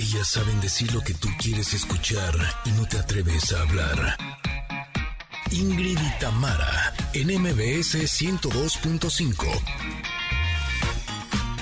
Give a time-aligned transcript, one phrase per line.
[0.00, 2.32] Ellas saben decir lo que tú quieres escuchar
[2.64, 4.16] y no te atreves a hablar.
[5.50, 9.44] Ingrid y Tamara, en MBS 102.5.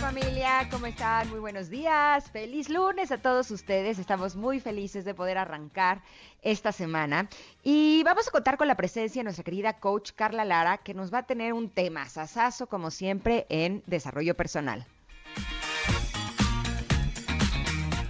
[0.00, 1.28] Familia, ¿cómo están?
[1.30, 2.30] Muy buenos días.
[2.30, 3.98] Feliz lunes a todos ustedes.
[3.98, 6.00] Estamos muy felices de poder arrancar
[6.40, 7.28] esta semana.
[7.64, 11.12] Y vamos a contar con la presencia de nuestra querida coach Carla Lara, que nos
[11.12, 14.86] va a tener un tema sasazo, como siempre, en desarrollo personal.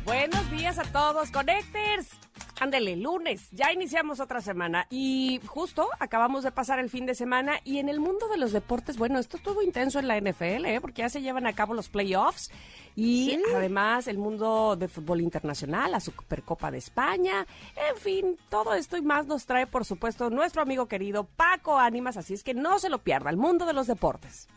[0.09, 2.09] Buenos días a todos, Connectors.
[2.59, 7.61] Ándele, lunes, ya iniciamos otra semana y justo acabamos de pasar el fin de semana
[7.62, 10.80] y en el mundo de los deportes, bueno, esto estuvo intenso en la NFL, ¿eh?
[10.80, 12.51] porque ya se llevan a cabo los playoffs
[12.97, 17.47] y además el mundo de fútbol internacional, la Supercopa de España,
[17.91, 22.16] en fin, todo esto y más nos trae, por supuesto, nuestro amigo querido Paco Ánimas,
[22.16, 24.49] así es que no se lo pierda, el mundo de los deportes.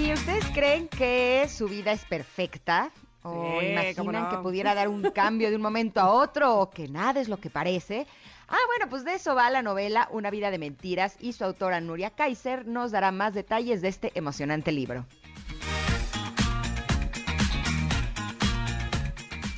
[0.00, 2.90] ¿Y ustedes creen que su vida es perfecta?
[3.22, 7.20] ¿O imaginan que pudiera dar un cambio de un momento a otro o que nada
[7.20, 8.06] es lo que parece?
[8.48, 11.82] Ah, bueno, pues de eso va la novela Una vida de mentiras y su autora
[11.82, 15.04] Nuria Kaiser nos dará más detalles de este emocionante libro.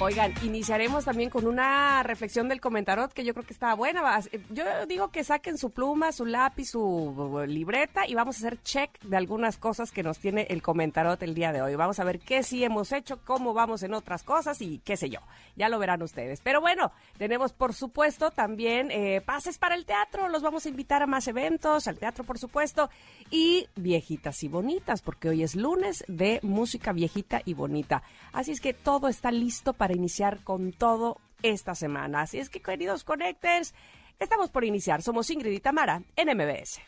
[0.04, 4.02] Oigan, iniciaremos también con una reflexión del comentarot que yo creo que está buena.
[4.50, 8.90] Yo digo que saquen su pluma, su lápiz, su libreta y vamos a hacer check
[9.02, 11.76] de algunas cosas que nos tiene el comentarot el día de hoy.
[11.76, 15.08] Vamos a ver qué sí hemos hecho, cómo vamos en otras cosas y qué sé
[15.08, 15.20] yo.
[15.54, 16.40] Ya lo verán ustedes.
[16.40, 20.28] Pero bueno, tenemos por supuesto también eh, pases para el teatro.
[20.28, 22.90] Los vamos a invitar a más eventos, al teatro por supuesto.
[23.30, 28.02] Y viejitas y bonitas, porque hoy es lunes de música viejita y bonita.
[28.32, 32.22] Así es que todo está listo para iniciar con todo esta semana.
[32.22, 33.74] Así es que, queridos Connectors,
[34.18, 35.02] estamos por iniciar.
[35.02, 36.80] Somos Ingrid y Tamara en MBS.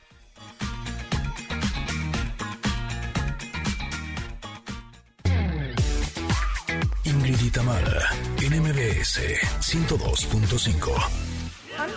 [7.04, 8.10] Ingrid y Tamara
[8.42, 9.20] en MBS
[9.60, 11.34] 102.5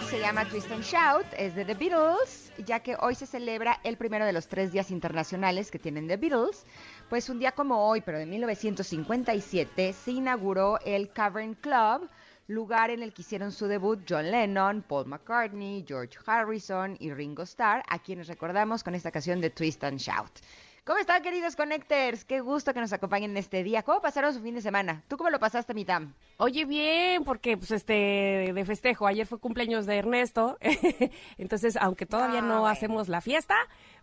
[0.09, 3.97] se llama Twist and Shout, es de The Beatles, ya que hoy se celebra el
[3.97, 6.65] primero de los tres días internacionales que tienen The Beatles.
[7.09, 12.09] Pues un día como hoy, pero de 1957, se inauguró el Cavern Club,
[12.47, 17.43] lugar en el que hicieron su debut John Lennon, Paul McCartney, George Harrison y Ringo
[17.43, 20.41] Starr, a quienes recordamos con esta canción de Twist and Shout.
[20.87, 22.23] ¿Cómo están, queridos Connectors?
[22.23, 23.83] Qué gusto que nos acompañen en este día.
[23.83, 25.03] ¿Cómo pasaron su fin de semana?
[25.09, 26.13] ¿Tú cómo lo pasaste, Mitam?
[26.37, 29.05] Oye, bien, porque pues este de festejo.
[29.05, 30.57] Ayer fue cumpleaños de Ernesto,
[31.37, 33.55] entonces aunque todavía no ah, hacemos la fiesta,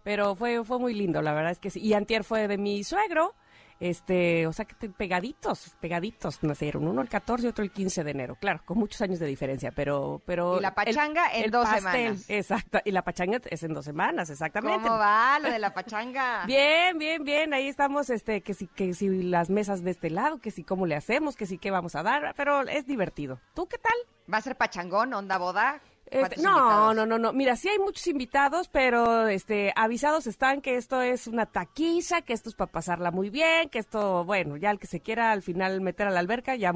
[0.05, 1.81] pero fue fue muy lindo, la verdad es que sí.
[1.81, 3.35] Y antier fue de mi suegro,
[3.81, 8.11] este, o sea que pegaditos, pegaditos nacieron, uno el 14 y otro el 15 de
[8.13, 10.23] enero, claro, con muchos años de diferencia, pero...
[10.25, 12.25] pero y la pachanga en dos semanas.
[12.29, 14.87] Exacto, y la pachanga es en dos semanas, exactamente.
[14.87, 16.45] ¿Cómo va lo de la pachanga?
[16.47, 20.39] bien, bien, bien, ahí estamos, este, que si, que si las mesas de este lado,
[20.39, 23.41] que si cómo le hacemos, que si qué vamos a dar, pero es divertido.
[23.55, 24.33] ¿Tú qué tal?
[24.33, 25.81] ¿Va a ser pachangón, onda boda?
[26.15, 27.33] Este, no, no, no, no.
[27.33, 32.33] Mira, sí hay muchos invitados, pero este, avisados están que esto es una taquiza, que
[32.33, 35.43] esto es para pasarla muy bien, que esto, bueno, ya el que se quiera al
[35.43, 36.73] final meter a la alberca, ya,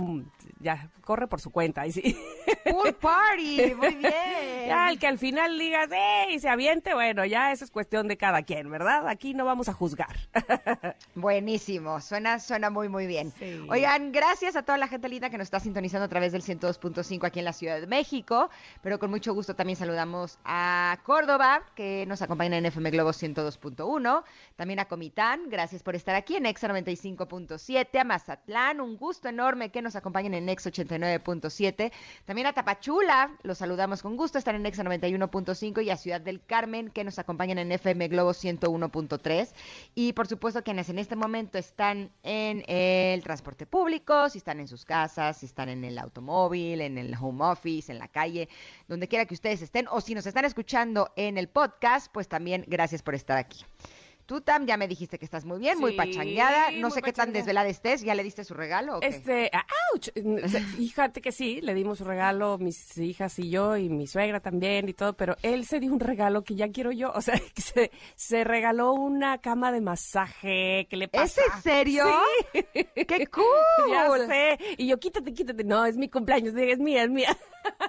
[0.60, 1.86] ya corre por su cuenta.
[1.86, 2.18] Y sí.
[2.70, 4.66] Pool party, muy bien.
[4.66, 6.32] Ya el que al final diga, ¡eh!
[6.32, 9.08] y se aviente, bueno, ya eso es cuestión de cada quien, ¿verdad?
[9.08, 10.16] Aquí no vamos a juzgar.
[11.14, 13.32] Buenísimo, suena, suena muy, muy bien.
[13.68, 17.26] Oigan, gracias a toda la gente linda que nos está sintonizando a través del 102.5
[17.26, 18.50] aquí en la Ciudad de México,
[18.82, 24.24] pero con mucho gusto también saludamos a Córdoba, que nos acompaña en FM Globo 102.1,
[24.56, 29.70] también a Comitán, gracias por estar aquí en Exa 95.7, a Mazatlán, un gusto enorme
[29.70, 31.92] que nos acompañen en Ex 89.7,
[32.24, 36.44] también a Tapachula, los saludamos con gusto, están en Exa 91.5 y a Ciudad del
[36.44, 39.50] Carmen, que nos acompañan en FM Globo 101.3
[39.94, 44.68] y por supuesto quienes en este momento están en el transporte público, si están en
[44.68, 48.48] sus casas, si están en el automóvil, en el home office, en la calle,
[48.86, 52.64] donde quiera que ustedes estén, o si nos están escuchando en el podcast, pues también
[52.66, 53.64] gracias por estar aquí.
[54.28, 56.70] Tú, Tam, ya me dijiste que estás muy bien, muy pachangueada.
[56.72, 58.02] No sé qué tan desvelada estés.
[58.02, 59.00] ¿Ya le diste su regalo?
[59.00, 59.50] Este,
[59.94, 60.10] ¡ouch!
[60.76, 64.86] Fíjate que sí, le dimos su regalo, mis hijas y yo, y mi suegra también
[64.86, 67.10] y todo, pero él se dio un regalo que ya quiero yo.
[67.14, 70.86] O sea, que se, se regaló una cama de masaje.
[70.90, 71.40] ¿Qué le pasa?
[71.40, 72.04] ¿Es en serio?
[72.52, 72.66] Sí.
[73.06, 73.90] ¡Qué cool!
[73.90, 74.58] ya sé.
[74.76, 75.64] Y yo, quítate, quítate.
[75.64, 77.34] No, es mi cumpleaños, es mía, es mía.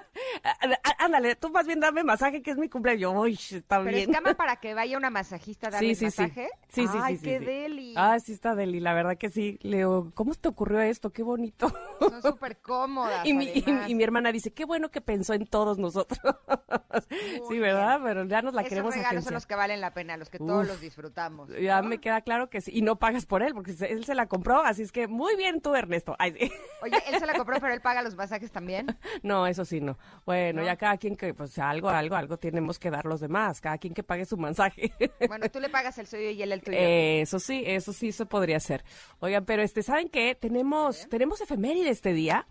[0.98, 3.12] ándale, tú más bien dame masaje, que es mi cumpleaños.
[3.16, 4.10] Uy, está Pero bien.
[4.10, 6.22] es cama para que vaya una masajista a darle Sí, sí, sí.
[6.22, 6.48] masaje.
[6.68, 7.44] Sí, sí, Ay, sí, qué sí.
[7.44, 7.94] deli.
[7.96, 9.58] Ah, sí está Deli, la verdad que sí.
[9.62, 11.10] Leo, ¿cómo te ocurrió esto?
[11.10, 11.72] Qué bonito.
[11.98, 13.26] Son súper cómodas.
[13.26, 13.46] Y mi,
[13.88, 16.20] y- mi hermana dice, qué bueno que pensó en todos nosotros.
[17.48, 18.00] sí, ¿verdad?
[18.02, 20.38] Pero ya nos la Esos queremos regalos son los que valen la pena, los que
[20.38, 21.50] todos los disfrutamos.
[21.60, 22.70] Ya me queda claro que sí.
[22.74, 24.60] Y no pagas por él, porque él se la compró.
[24.62, 26.14] Así es que muy bien tú, Ernesto.
[26.18, 26.52] Ay, sí.
[26.82, 28.86] Oye, él se la compró, pero él paga los masajes también.
[29.22, 29.98] No, eso sí, no.
[30.26, 30.66] Bueno, ¿No?
[30.66, 33.60] ya cada quien que, pues algo, algo, algo tenemos que dar los demás.
[33.60, 34.92] Cada quien que pague su mensaje.
[35.28, 36.78] Bueno, tú le pagas el suyo y él el tuyo.
[36.78, 38.84] Eso sí, eso sí se podría hacer.
[39.20, 40.34] Oigan, pero este, ¿saben qué?
[40.34, 42.46] Tenemos, tenemos efeméride este día.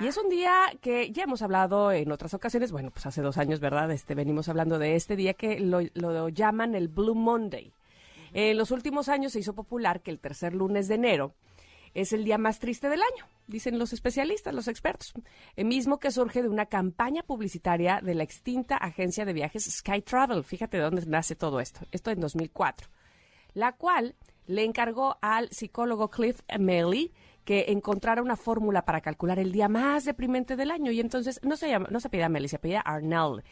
[0.00, 3.38] Y es un día que ya hemos hablado en otras ocasiones, bueno, pues hace dos
[3.38, 3.90] años, ¿verdad?
[3.92, 7.72] Este, venimos hablando de este día que lo, lo llaman el Blue Monday.
[8.32, 11.34] En los últimos años se hizo popular que el tercer lunes de enero
[11.94, 15.12] es el día más triste del año, dicen los especialistas, los expertos.
[15.56, 20.02] El mismo que surge de una campaña publicitaria de la extinta agencia de viajes Sky
[20.02, 20.44] Travel.
[20.44, 21.80] Fíjate de dónde nace todo esto.
[21.92, 22.88] Esto en 2004
[23.54, 24.14] la cual
[24.46, 27.12] le encargó al psicólogo Cliff Melly
[27.44, 30.92] que encontrara una fórmula para calcular el día más deprimente del año.
[30.92, 33.42] Y entonces no se llama, no se pedía Melly, se pedía Arnell.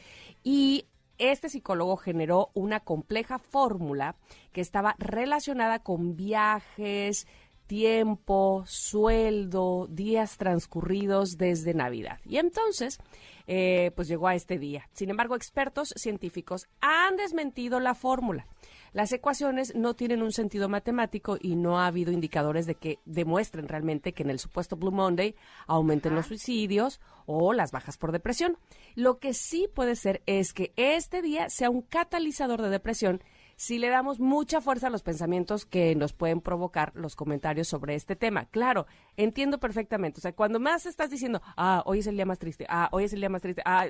[0.42, 0.86] Y
[1.18, 4.16] este psicólogo generó una compleja fórmula
[4.52, 7.26] que estaba relacionada con viajes,
[7.72, 12.18] tiempo, sueldo, días transcurridos desde Navidad.
[12.26, 12.98] Y entonces,
[13.46, 14.90] eh, pues llegó a este día.
[14.92, 18.46] Sin embargo, expertos científicos han desmentido la fórmula.
[18.92, 23.66] Las ecuaciones no tienen un sentido matemático y no ha habido indicadores de que demuestren
[23.68, 25.34] realmente que en el supuesto Blue Monday
[25.66, 28.58] aumenten los suicidios o las bajas por depresión.
[28.96, 33.22] Lo que sí puede ser es que este día sea un catalizador de depresión
[33.62, 37.94] si le damos mucha fuerza a los pensamientos que nos pueden provocar los comentarios sobre
[37.94, 38.46] este tema.
[38.46, 40.18] Claro, entiendo perfectamente.
[40.18, 43.04] O sea, cuando más estás diciendo, ah, hoy es el día más triste, ah, hoy
[43.04, 43.86] es el día más triste, ah,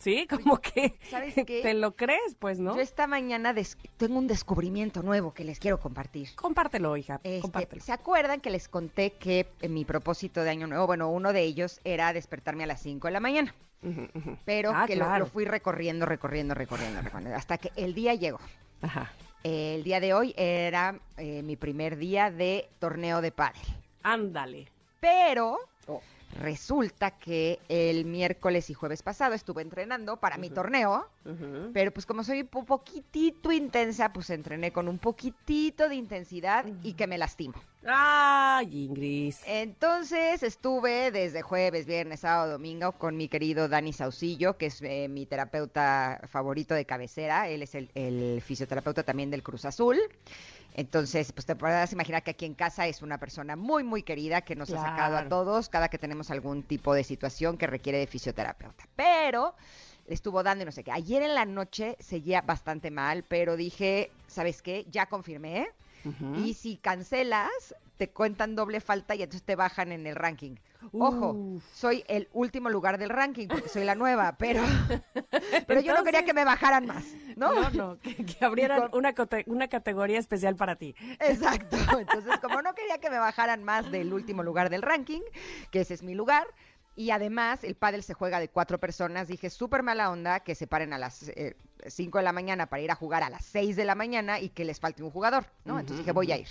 [0.00, 1.60] sí, como que ¿Sabes qué?
[1.62, 2.74] te lo crees, pues, ¿no?
[2.74, 3.54] Yo esta mañana
[3.96, 6.34] tengo un descubrimiento nuevo que les quiero compartir.
[6.34, 7.82] Compártelo, hija, Este, compártelo.
[7.82, 11.42] ¿Se acuerdan que les conté que en mi propósito de año nuevo, bueno, uno de
[11.42, 13.54] ellos era despertarme a las 5 de la mañana,
[14.44, 15.24] pero Ah, que lo- claro.
[15.24, 18.40] lo, fui recorriendo, recorriendo, recorriendo, recorriendo, hasta que el día llegó.
[18.82, 19.12] Ajá.
[19.42, 23.62] El día de hoy era eh, mi primer día de torneo de pádel.
[24.02, 24.68] Ándale.
[25.00, 25.56] Pero
[26.38, 31.08] resulta que el miércoles y jueves pasado estuve entrenando para mi torneo,
[31.72, 36.94] pero pues como soy un poquitito intensa, pues entrené con un poquitito de intensidad y
[36.94, 37.54] que me lastimo.
[37.86, 39.34] Ay, Ingrid.
[39.46, 45.08] Entonces estuve desde jueves, viernes, sábado, domingo con mi querido Dani Saucillo, que es eh,
[45.08, 47.48] mi terapeuta favorito de cabecera.
[47.48, 49.98] Él es el, el fisioterapeuta también del Cruz Azul.
[50.74, 54.42] Entonces, pues te podrás imaginar que aquí en casa es una persona muy, muy querida
[54.42, 57.98] que nos ha sacado a todos cada que tenemos algún tipo de situación que requiere
[57.98, 58.84] de fisioterapeuta.
[58.96, 59.54] Pero
[60.06, 60.92] le estuvo dando y no sé qué.
[60.92, 64.86] Ayer en la noche seguía bastante mal, pero dije, ¿sabes qué?
[64.90, 65.68] Ya confirmé.
[66.34, 70.56] Y si cancelas, te cuentan doble falta y entonces te bajan en el ranking.
[70.92, 71.62] Ojo, Uf.
[71.74, 74.62] soy el último lugar del ranking porque soy la nueva, pero,
[75.66, 77.04] pero yo no quería que me bajaran más,
[77.36, 77.52] ¿no?
[77.52, 79.14] No, no, que, que abrieran con- una,
[79.44, 80.94] una categoría especial para ti.
[81.18, 81.76] Exacto.
[81.98, 85.20] Entonces, como no quería que me bajaran más del último lugar del ranking,
[85.70, 86.46] que ese es mi lugar,
[86.96, 90.66] y además el pádel se juega de cuatro personas, dije súper mala onda que se
[90.66, 91.30] paren a las
[91.86, 94.48] 5 de la mañana para ir a jugar a las 6 de la mañana y
[94.48, 95.78] que les falte un jugador, ¿no?
[95.78, 96.48] Entonces dije, voy a ir.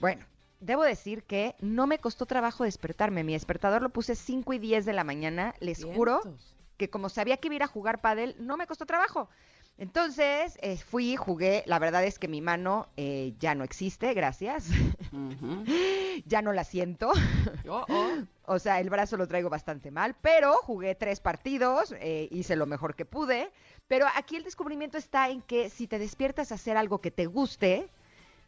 [0.00, 0.24] Bueno,
[0.60, 3.24] debo decir que no me costó trabajo despertarme.
[3.24, 6.20] Mi despertador lo puse 5 y 10 de la mañana, les juro
[6.76, 9.28] que como sabía que iba a ir a jugar pádel, no me costó trabajo.
[9.76, 14.68] Entonces eh, fui, jugué, la verdad es que mi mano eh, ya no existe, gracias,
[16.26, 17.12] ya no la siento,
[17.66, 18.10] Oh, oh.
[18.44, 22.66] o sea, el brazo lo traigo bastante mal, pero jugué tres partidos, eh, hice lo
[22.66, 23.50] mejor que pude,
[23.88, 27.24] pero aquí el descubrimiento está en que si te despiertas a hacer algo que te
[27.24, 27.88] guste,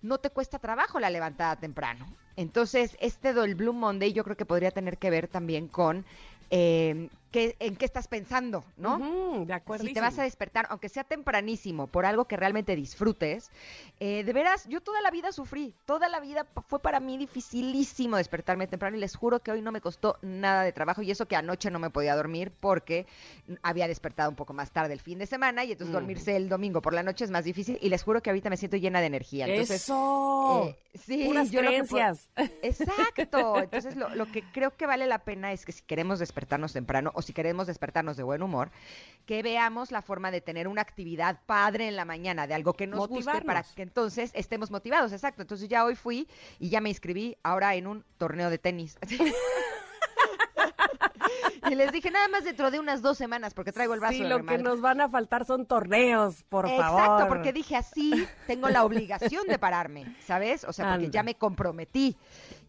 [0.03, 2.07] no te cuesta trabajo la levantada temprano.
[2.37, 6.05] Entonces, este del Blue Monday yo creo que podría tener que ver también con
[6.51, 8.99] eh, qué- en qué estás pensando, ¿no?
[9.47, 9.85] De acuerdo.
[9.85, 13.51] Si te vas a despertar, aunque sea tempranísimo, por algo que realmente disfrutes,
[13.99, 18.17] eh, de veras, yo toda la vida sufrí, toda la vida fue para mí dificilísimo
[18.19, 21.27] despertarme temprano y les juro que hoy no me costó nada de trabajo y eso
[21.27, 23.07] que anoche no me podía dormir porque
[23.63, 26.83] había despertado un poco más tarde el fin de semana y entonces dormirse el domingo
[26.83, 29.07] por la noche es más difícil y les juro que ahorita me siento llena de
[29.07, 29.47] energía.
[29.47, 30.47] Entonces, Eso.
[30.51, 32.19] eh, sí, Puras yo lo que puedo-.
[32.63, 33.63] Exacto.
[33.63, 37.11] Entonces, lo, lo que creo que vale la pena es que si queremos despertarnos temprano
[37.15, 38.71] o si queremos despertarnos de buen humor,
[39.27, 42.87] que veamos la forma de tener una actividad padre en la mañana, de algo que
[42.87, 43.73] nos guste para Motivarnos.
[43.75, 45.13] que entonces estemos motivados.
[45.13, 45.43] Exacto.
[45.43, 48.99] Entonces, ya hoy fui y ya me inscribí ahora en un torneo de tenis.
[51.71, 54.23] y les dije, nada más dentro de unas dos semanas, porque traigo el vaso Sí,
[54.23, 57.01] de lo que nos van a faltar son torneos, por favor.
[57.01, 60.65] Exacto, porque dije así, tengo la obligación de pararme, ¿sabes?
[60.65, 61.13] O sea, porque Anda.
[61.13, 62.17] ya me comprometí.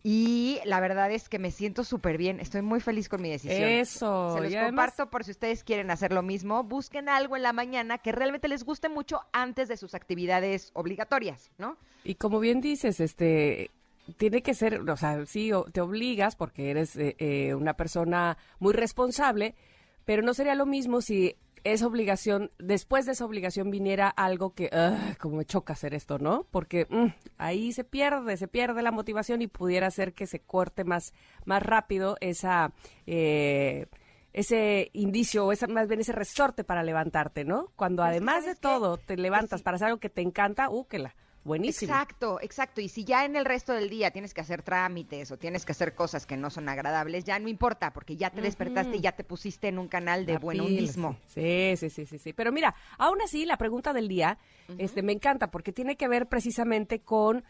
[0.06, 2.42] Y la verdad es que me siento súper bien.
[2.42, 3.64] Estoy muy feliz con mi decisión.
[3.70, 4.34] Eso.
[4.36, 6.64] Se los además- comparto por si ustedes quieren hacer lo mismo.
[6.66, 11.52] Busquen algo en la mañana que realmente les guste mucho antes de sus actividades obligatorias,
[11.58, 11.78] ¿no?
[12.04, 13.72] Y como bien dices, este
[14.18, 18.74] tiene que ser, o sea, sí, te obligas porque eres eh, eh, una persona muy
[18.74, 19.56] responsable,
[20.04, 24.70] pero no sería lo mismo si esa obligación, después de esa obligación viniera algo que,
[24.74, 26.46] "Ugh, como me choca hacer esto, ¿no?
[26.52, 30.84] Porque mm, ahí se pierde, se pierde la motivación y pudiera ser que se corte
[30.84, 31.14] más,
[31.46, 32.74] más rápido esa...
[33.06, 33.88] eh,
[34.34, 37.72] ese indicio o esa, más bien ese resorte para levantarte, ¿no?
[37.76, 39.64] Cuando Pero es que, además de todo te levantas sí.
[39.64, 41.92] para hacer algo que te encanta, uh, que la buenísimo.
[41.94, 42.82] Exacto, exacto.
[42.82, 45.72] Y si ya en el resto del día tienes que hacer trámites o tienes que
[45.72, 49.14] hacer cosas que no son agradables, ya no importa, porque ya te despertaste y ya
[49.14, 51.18] te pusiste en un canal de buen hundismo.
[51.28, 52.34] Sí, sí, sí, sí, sí.
[52.34, 54.38] Pero mira, aún así la pregunta del día,
[54.78, 57.44] este, me encanta porque tiene que ver precisamente con,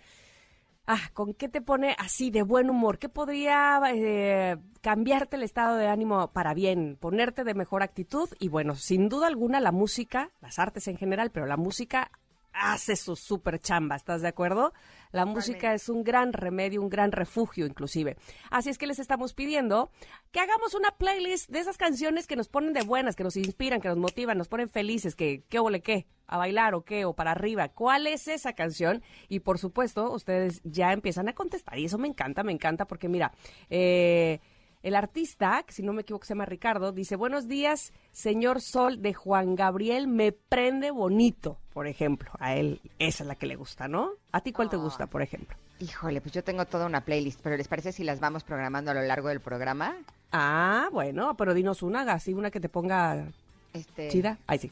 [0.88, 5.78] ah, con qué te pone así de buen humor, qué podría eh, cambiarte el estado
[5.78, 10.32] de ánimo para bien, ponerte de mejor actitud y bueno, sin duda alguna la música,
[10.42, 12.12] las artes en general, pero la música
[12.54, 14.74] hace su super chamba, ¿estás de acuerdo?
[15.12, 18.18] La música es un gran remedio, un gran refugio inclusive.
[18.50, 19.92] Así es que les estamos pidiendo
[20.32, 23.82] que hagamos una playlist de esas canciones que nos ponen de buenas, que nos inspiran,
[23.82, 27.14] que nos motivan, nos ponen felices, que qué ole qué, a bailar o qué, o
[27.14, 27.70] para arriba.
[27.70, 29.04] ¿Cuál es esa canción?
[29.30, 33.08] Y por supuesto, ustedes ya empiezan a contestar y eso me encanta, me encanta porque
[33.08, 33.34] mira,
[33.70, 34.40] eh,
[34.84, 39.02] el artista, que si no me equivoco se llama Ricardo, dice, buenos días, señor Sol
[39.02, 42.30] de Juan Gabriel, me prende bonito, por ejemplo.
[42.40, 44.12] A él, esa es la que le gusta, ¿no?
[44.34, 45.58] ¿A ti cuál te gusta, por ejemplo?
[45.80, 48.94] Híjole, pues yo tengo toda una playlist, pero ¿les parece si las vamos programando a
[48.94, 49.96] lo largo del programa?
[50.32, 53.28] Ah, bueno, pero dinos una, así una que te ponga
[53.74, 54.10] Este...
[54.10, 54.38] chida.
[54.48, 54.72] Ay, sí.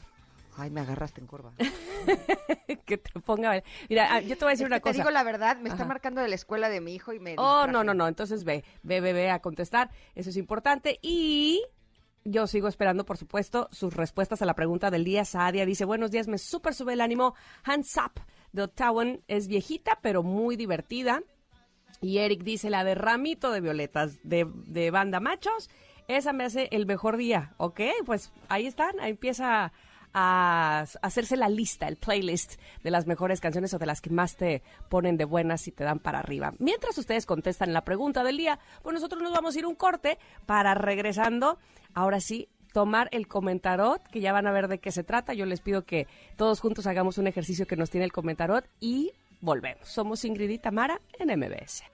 [0.56, 1.52] Ay, me agarraste en curva.
[2.86, 3.62] que te ponga...
[3.88, 4.98] Mira, ah, yo te voy a decir Es una que te cosa.
[5.02, 7.64] digo la verdad, me está marcando de la escuela de mi hijo y me Oh,
[7.64, 7.72] distraje.
[7.72, 8.06] no, no, no.
[8.08, 9.90] Entonces ve, ve, ve, ve a contestar.
[10.14, 10.98] Eso es importante.
[11.00, 11.62] Y
[12.24, 15.24] yo sigo esperando, por supuesto, sus respuestas a la pregunta del día.
[15.24, 17.34] Saadia dice, buenos días, me súper sube el ánimo.
[17.64, 18.20] Hands Up
[18.52, 21.22] de Ottawa es viejita, pero muy divertida.
[22.00, 25.70] Y Eric dice, la de Ramito de Violetas de, de Banda Machos.
[26.08, 27.54] Esa me hace el mejor día.
[27.58, 28.98] Ok, pues ahí están.
[29.00, 29.72] Ahí empieza
[30.14, 34.36] a hacerse la lista, el playlist de las mejores canciones o de las que más
[34.36, 36.54] te ponen de buenas y te dan para arriba.
[36.58, 40.18] Mientras ustedes contestan la pregunta del día, pues nosotros nos vamos a ir un corte
[40.46, 41.58] para regresando,
[41.94, 45.34] ahora sí, tomar el comentarot, que ya van a ver de qué se trata.
[45.34, 49.12] Yo les pido que todos juntos hagamos un ejercicio que nos tiene el comentarot y
[49.40, 49.88] volvemos.
[49.88, 51.84] Somos Ingrid y Tamara en MBS.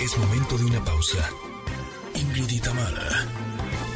[0.00, 1.30] Es momento de una pausa.
[2.14, 3.26] Ingrid y Tamara,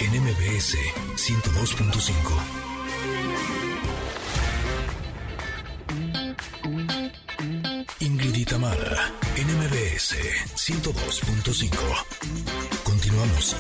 [0.07, 0.77] en MBS
[1.17, 3.37] 102.5.
[8.01, 10.15] Ingrid y Tamara, en MBS
[10.55, 11.77] 102.5.
[12.85, 13.57] Continuamos.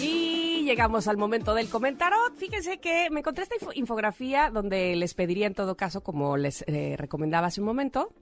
[0.00, 2.36] Y llegamos al momento del comentarot.
[2.36, 6.64] Fíjense que me encontré esta info- infografía donde les pediría en todo caso, como les
[6.68, 8.12] eh, recomendaba hace un momento,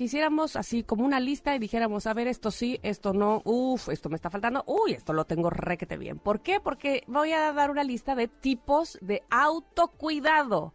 [0.00, 3.90] que hiciéramos así como una lista y dijéramos, a ver, esto sí, esto no, uff,
[3.90, 6.18] esto me está faltando, uy, esto lo tengo requete bien.
[6.18, 6.58] ¿Por qué?
[6.58, 10.72] Porque voy a dar una lista de tipos de autocuidado.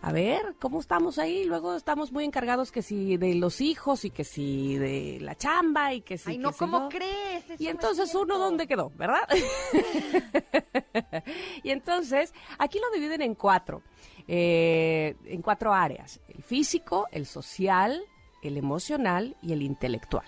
[0.00, 1.42] A ver, ¿cómo estamos ahí?
[1.42, 5.92] Luego estamos muy encargados que si de los hijos y que si de la chamba
[5.92, 6.30] y que si...
[6.30, 7.50] Ay, no, ¿cómo crees?
[7.50, 9.28] Eso Y entonces uno dónde quedó, ¿verdad?
[11.64, 13.82] y entonces aquí lo dividen en cuatro,
[14.28, 18.00] eh, en cuatro áreas: el físico, el social,
[18.42, 20.26] el emocional y el intelectual.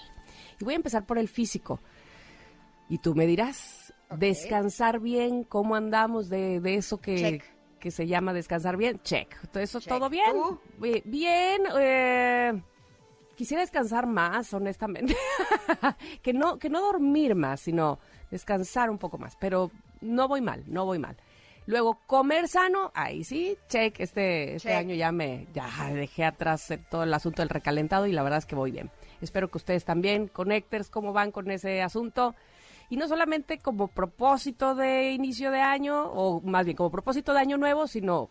[0.58, 1.80] Y voy a empezar por el físico.
[2.88, 7.44] Y tú me dirás, descansar bien, ¿cómo andamos de, de eso que, Check.
[7.78, 9.00] que se llama descansar bien?
[9.04, 9.48] Check.
[9.52, 9.88] Todo eso Check.
[9.88, 10.32] todo bien.
[11.04, 11.62] Bien.
[11.78, 12.60] eh,
[13.36, 15.16] quisiera descansar más, honestamente.
[16.22, 19.36] que no que no dormir más, sino descansar un poco más.
[19.36, 21.16] Pero no voy mal, no voy mal.
[21.70, 24.00] Luego, comer sano, ahí sí, check.
[24.00, 28.24] Este, este año ya me ya dejé atrás todo el asunto del recalentado y la
[28.24, 28.90] verdad es que voy bien.
[29.20, 32.34] Espero que ustedes también, Connectors, cómo van con ese asunto.
[32.88, 37.38] Y no solamente como propósito de inicio de año, o más bien como propósito de
[37.38, 38.30] año nuevo, sino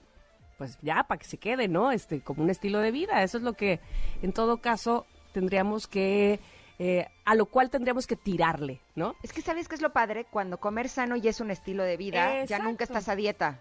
[0.57, 1.93] pues ya para que se quede, ¿no?
[1.93, 3.23] Este, como un estilo de vida.
[3.23, 3.79] Eso es lo que
[4.21, 6.41] en todo caso tendríamos que,
[6.79, 9.13] eh, a lo cual tendríamos que tirarle, ¿no?
[9.21, 11.97] Es que sabes qué es lo padre cuando comer sano ya es un estilo de
[11.97, 13.59] vida, ya nunca estás a dieta.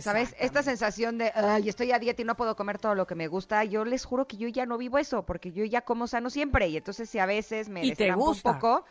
[0.00, 0.34] ¿Sabes?
[0.38, 3.26] Esta sensación de, ay, estoy a dieta y no puedo comer todo lo que me
[3.26, 6.30] gusta, yo les juro que yo ya no vivo eso, porque yo ya como sano
[6.30, 6.68] siempre.
[6.68, 8.84] Y entonces si a veces me destrampo un poco...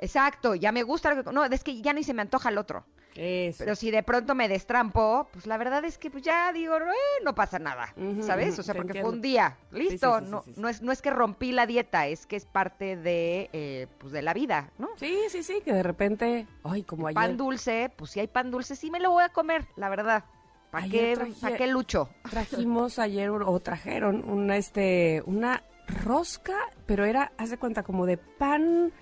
[0.00, 1.14] Exacto, ya me gusta.
[1.14, 2.84] No, es que ya ni se me antoja el otro.
[3.14, 7.22] Pero si de pronto me destrampo, pues la verdad es que pues ya digo, eh,
[7.24, 8.58] no pasa nada, ¿sabes?
[8.58, 11.66] O sea, porque fue un día, listo, no, no, es, no es que rompí la
[11.66, 14.88] dieta, es que es parte de, eh, pues de la vida, ¿no?
[14.96, 17.14] Sí, sí, sí, que de repente, ay, como ayer.
[17.14, 20.24] Pan dulce, pues si hay pan dulce, sí me lo voy a comer, la verdad.
[20.70, 21.18] ¿Para qué,
[21.58, 22.08] qué lucho?
[22.30, 25.64] Trajimos ayer, o trajeron, una, este, una
[26.04, 28.92] rosca, pero era, haz de cuenta, como de pan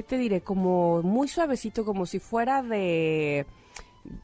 [0.00, 0.40] ¿qué te diré?
[0.40, 3.46] Como muy suavecito, como si fuera de...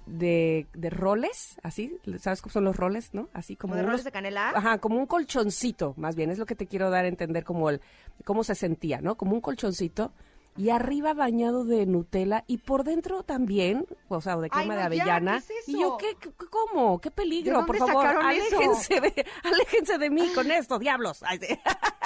[0.07, 3.29] De, de, roles, así, ¿sabes cómo son los roles, no?
[3.35, 3.75] Así como...
[3.75, 4.53] ¿De roles de canela?
[4.55, 7.69] Ajá, como un colchoncito, más bien, es lo que te quiero dar a entender como
[7.69, 7.83] el,
[8.25, 9.17] cómo se sentía, ¿no?
[9.17, 10.13] Como un colchoncito
[10.57, 15.43] y arriba bañado de Nutella y por dentro también, o sea, de crema de avellana.
[15.67, 16.17] Y yo, ¿qué,
[16.51, 16.99] cómo?
[16.99, 17.67] ¿Qué peligro?
[17.67, 21.23] por favor, aléjense de, aléjense de mí con esto, diablos.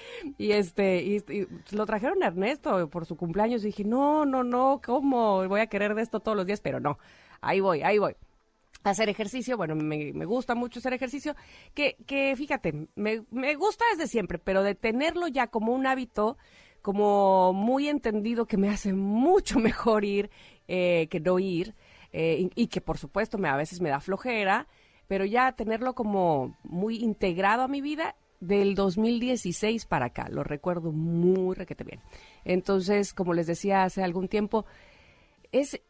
[0.38, 3.62] y este, y, lo trajeron a Ernesto por su cumpleaños.
[3.62, 5.46] Dije, no, no, no, ¿cómo?
[5.48, 6.98] Voy a querer de esto todos los días, pero no.
[7.40, 8.16] Ahí voy, ahí voy
[8.90, 11.34] hacer ejercicio, bueno, me, gusta mucho hacer ejercicio,
[11.74, 16.36] que, que fíjate, me, me, gusta desde siempre, pero de tenerlo ya como un hábito,
[16.82, 20.30] como muy entendido que me hace mucho mejor ir
[20.68, 21.74] eh, que no ir,
[22.12, 24.68] eh, y, y, que por supuesto me, a veces me da flojera,
[25.08, 30.92] pero ya tenerlo como muy integrado a mi vida del 2016 para acá, lo recuerdo
[30.92, 32.00] muy requete bien.
[32.44, 34.66] Entonces, como les decía hace algún tiempo,
[35.52, 35.80] es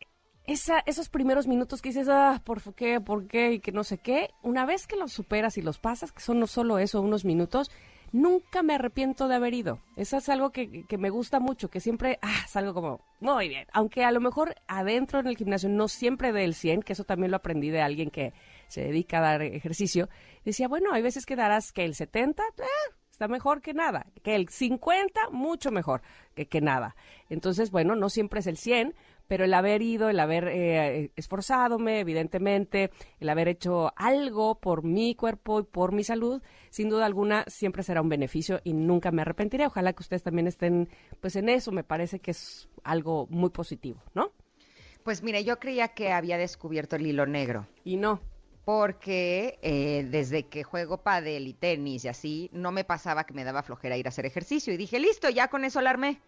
[0.46, 3.00] esa, esos primeros minutos que dices, ah, ¿por qué?
[3.00, 3.54] ¿Por qué?
[3.54, 6.38] Y que no sé qué, una vez que los superas y los pasas, que son
[6.38, 7.70] no solo eso, unos minutos,
[8.12, 9.80] nunca me arrepiento de haber ido.
[9.96, 13.66] Eso es algo que, que, me gusta mucho, que siempre ah, salgo como muy bien.
[13.72, 17.30] Aunque a lo mejor adentro en el gimnasio no siempre del 100, que eso también
[17.30, 18.32] lo aprendí de alguien que
[18.68, 20.08] se dedica a dar ejercicio,
[20.44, 22.64] decía, bueno, hay veces que darás que el 70, eh,
[23.10, 26.02] está mejor que nada, que el 50, mucho mejor
[26.34, 26.96] que, que nada.
[27.30, 28.94] Entonces, bueno, no siempre es el 100,
[29.26, 35.14] pero el haber ido, el haber eh, esforzadome, evidentemente, el haber hecho algo por mi
[35.14, 39.22] cuerpo y por mi salud, sin duda alguna, siempre será un beneficio y nunca me
[39.22, 39.66] arrepentiré.
[39.66, 40.88] Ojalá que ustedes también estén,
[41.20, 41.72] pues, en eso.
[41.72, 44.32] Me parece que es algo muy positivo, ¿no?
[45.02, 47.66] Pues mire, yo creía que había descubierto el hilo negro.
[47.84, 48.20] Y no
[48.66, 53.44] porque eh, desde que juego pádel y tenis y así, no me pasaba que me
[53.44, 54.74] daba flojera ir a hacer ejercicio.
[54.74, 56.20] Y dije, listo, ya con eso alarmé.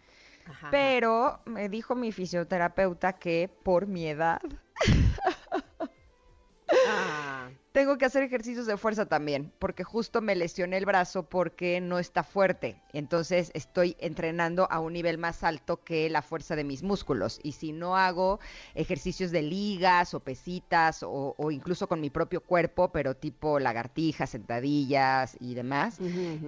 [0.70, 4.40] Pero me dijo mi fisioterapeuta que por mi edad
[6.86, 7.27] ah
[7.78, 12.00] tengo que hacer ejercicios de fuerza también, porque justo me lesioné el brazo porque no
[12.00, 12.74] está fuerte.
[12.92, 17.38] Entonces estoy entrenando a un nivel más alto que la fuerza de mis músculos.
[17.44, 18.40] Y si no hago
[18.74, 25.36] ejercicios de ligas o pesitas o, incluso con mi propio cuerpo, pero tipo lagartijas, sentadillas
[25.38, 26.00] y demás,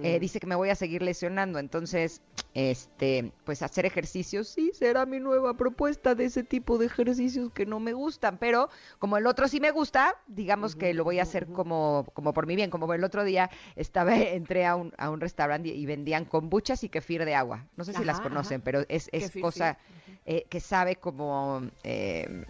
[0.03, 1.59] eh, dice que me voy a seguir lesionando.
[1.59, 2.21] Entonces,
[2.53, 7.65] este, pues hacer ejercicios sí será mi nueva propuesta de ese tipo de ejercicios que
[7.65, 8.37] no me gustan.
[8.37, 8.67] Pero
[8.99, 12.47] como el otro sí me gusta, digamos que lo voy a hacer como, como por
[12.47, 12.69] mi bien.
[12.69, 16.89] Como el otro día estaba, entré a un, a un restaurante y, vendían kombuchas y
[16.89, 17.65] kefir de agua.
[17.75, 19.77] No sé si las conocen, pero es, es cosa
[20.25, 21.61] eh, que sabe como...
[21.83, 22.45] Eh,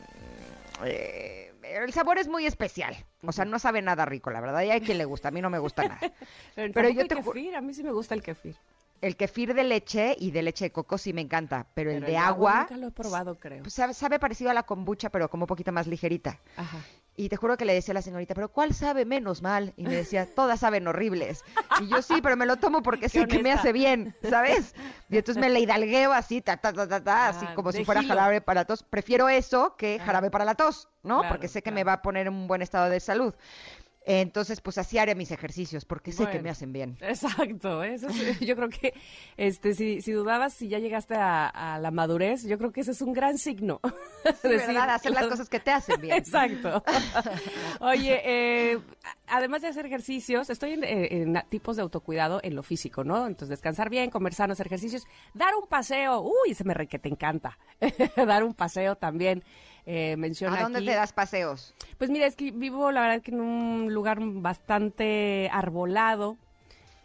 [0.84, 2.96] eh, el sabor es muy especial.
[3.24, 4.64] O sea, no sabe nada rico, la verdad.
[4.64, 6.00] Y hay quien le gusta, a mí no me gusta nada.
[6.56, 8.56] pero, yo te kefir, a mí sí me gusta el kefir.
[9.02, 12.18] El kefir de leche y de leche de coco sí me encanta, pero, el de
[12.18, 13.64] agua, nunca lo he probado, creo.
[13.64, 16.40] Pues sabe, sabe, parecido a la kombucha, pero como un poquito más ligerita.
[16.56, 16.78] Ajá.
[17.16, 19.74] Y te juro que le decía a la señorita, pero ¿cuál sabe menos mal?
[19.76, 21.44] Y me decía, todas saben horribles.
[21.82, 24.74] Y yo sí, pero me lo tomo porque sé que me hace bien, ¿sabes?
[25.10, 27.84] Y entonces me le hidalgueo así, ta, ta, ta, ta, ta así ah, como si
[27.84, 28.84] fuera jarabe para la tos.
[28.84, 30.06] Prefiero eso que ah.
[30.06, 31.24] jarabe para la tos, ¿no?
[31.28, 33.34] porque sé que me va a poner en un buen estado de salud.
[34.04, 36.98] Entonces, pues así haré mis ejercicios, porque sé que me hacen bien.
[37.02, 38.08] Exacto, eso
[38.42, 38.94] yo creo que,
[39.38, 43.02] este, si, si dudabas si ya llegaste a, la madurez, yo creo que ese es
[43.02, 43.80] un gran signo.
[44.42, 46.14] Sí, verdad, hacer las cosas que te hacen bien.
[46.18, 46.84] Exacto.
[47.80, 48.80] Oye, eh,
[49.28, 53.26] además de hacer ejercicios, estoy eh, en, tipos de autocuidado en lo físico, ¿no?
[53.26, 57.10] Entonces, descansar bien, comer sanos, ejercicios, dar un paseo, uy, se me re que te
[57.10, 57.58] encanta,
[58.16, 59.44] dar un paseo también
[59.94, 61.76] eh, menciona ¿A dónde te das paseos?
[61.98, 66.38] Pues mira, es que vivo la verdad que en un lugar bastante arbolado,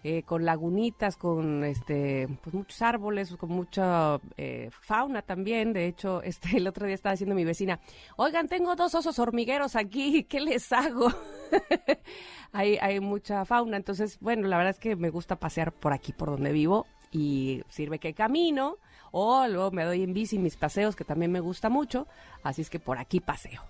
[0.04, 5.72] eh, con lagunitas, con este, pues muchos árboles, con mucha eh, fauna también.
[5.72, 7.80] De hecho, este, el otro día estaba diciendo mi vecina,
[8.14, 11.08] oigan, tengo dos osos hormigueros aquí, ¿qué les hago?
[12.52, 16.12] hay, hay mucha fauna, entonces, bueno, la verdad es que me gusta pasear por aquí,
[16.12, 18.78] por donde vivo, y sirve que camino
[19.18, 22.06] o luego me doy en bici mis paseos, que también me gusta mucho,
[22.42, 23.62] así es que por aquí paseo.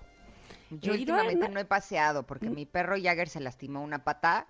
[0.71, 4.49] Yo y últimamente no- no he paseado porque mi perro Jagger se lastimó una pata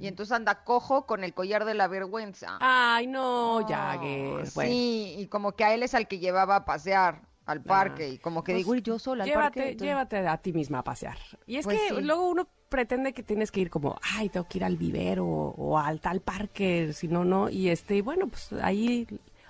[0.00, 2.56] y entonces anda cojo con el collar de la vergüenza.
[2.60, 4.48] Ay, no, Oh, Jagger.
[4.54, 8.08] Bueno, Sí, y como que a él es al que llevaba a pasear al parque
[8.08, 9.70] y como que Pues, digo, "Uy, yo sola al llévate, parque.
[9.72, 11.18] entonces- llévate a ti misma a pasear.
[11.46, 12.00] Y es Pues que sí.
[12.00, 15.78] luego uno pretende que tienes que ir como, ay, tengo que ir al vivero o
[15.78, 17.48] al tal parque, si no, no.
[17.50, 19.06] Y este, bueno, pues ahí,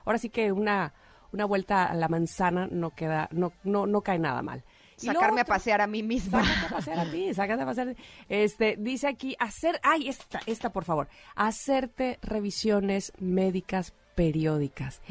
[0.06, 0.94] ahora sí que una,
[1.32, 4.64] una vuelta a la manzana no queda, no, no, no cae nada mal.
[5.00, 6.42] Y Sacarme a pasear a mí misma.
[6.42, 7.96] Sácate a pasear a ti, sácate a pasear.
[8.28, 15.02] Este, dice aquí, hacer, ay, esta, esta, por favor, hacerte revisiones médicas periódicas.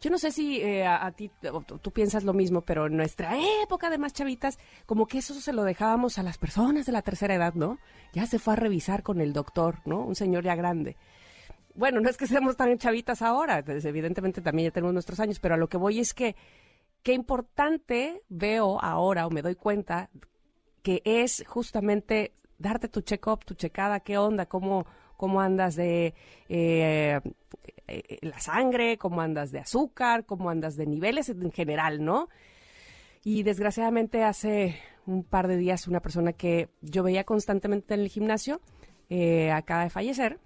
[0.00, 2.96] Yo no sé si eh, a, a ti tú, tú piensas lo mismo, pero en
[2.96, 3.34] nuestra
[3.64, 7.02] época de más chavitas, como que eso se lo dejábamos a las personas de la
[7.02, 7.78] tercera edad, ¿no?
[8.12, 10.04] Ya se fue a revisar con el doctor, ¿no?
[10.04, 10.96] Un señor ya grande.
[11.74, 15.40] Bueno, no es que seamos tan chavitas ahora, pues, evidentemente también ya tenemos nuestros años,
[15.40, 16.36] pero a lo que voy es que
[17.02, 20.10] qué importante veo ahora o me doy cuenta
[20.82, 26.14] que es justamente darte tu check-up, tu checada, qué onda, cómo, cómo andas de
[26.48, 27.20] eh,
[27.88, 32.28] eh, la sangre, cómo andas de azúcar, cómo andas de niveles en general, ¿no?
[33.24, 38.08] Y desgraciadamente hace un par de días una persona que yo veía constantemente en el
[38.08, 38.60] gimnasio
[39.10, 40.38] eh, acaba de fallecer,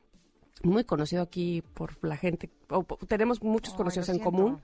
[0.62, 4.60] muy conocido aquí por la gente, o tenemos muchos conocidos en común,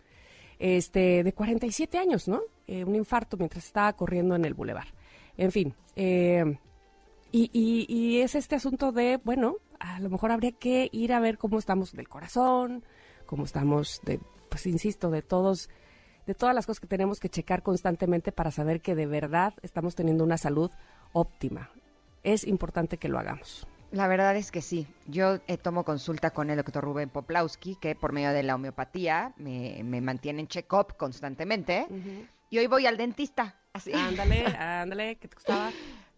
[0.58, 2.40] este, de 47 años, ¿no?
[2.66, 4.86] Eh, un infarto mientras estaba corriendo en el bulevar.
[5.36, 6.58] En fin, eh,
[7.30, 11.20] y, y- y es este asunto de, bueno, a lo mejor habría que ir a
[11.20, 12.84] ver cómo estamos del corazón,
[13.26, 15.68] cómo estamos de, pues insisto, de todos,
[16.26, 19.94] de todas las cosas que tenemos que checar constantemente para saber que de verdad estamos
[19.94, 20.70] teniendo una salud
[21.12, 21.70] óptima.
[22.22, 23.66] Es importante que lo hagamos.
[23.92, 24.86] La verdad es que sí.
[25.06, 29.34] Yo eh, tomo consulta con el doctor Rubén Poplawski, que por medio de la homeopatía
[29.36, 31.86] me, me mantiene en check-up constantemente.
[32.48, 33.60] Y hoy voy al dentista.
[33.74, 33.92] Así.
[33.92, 35.70] Ándale, ándale, ¿qué te costaba?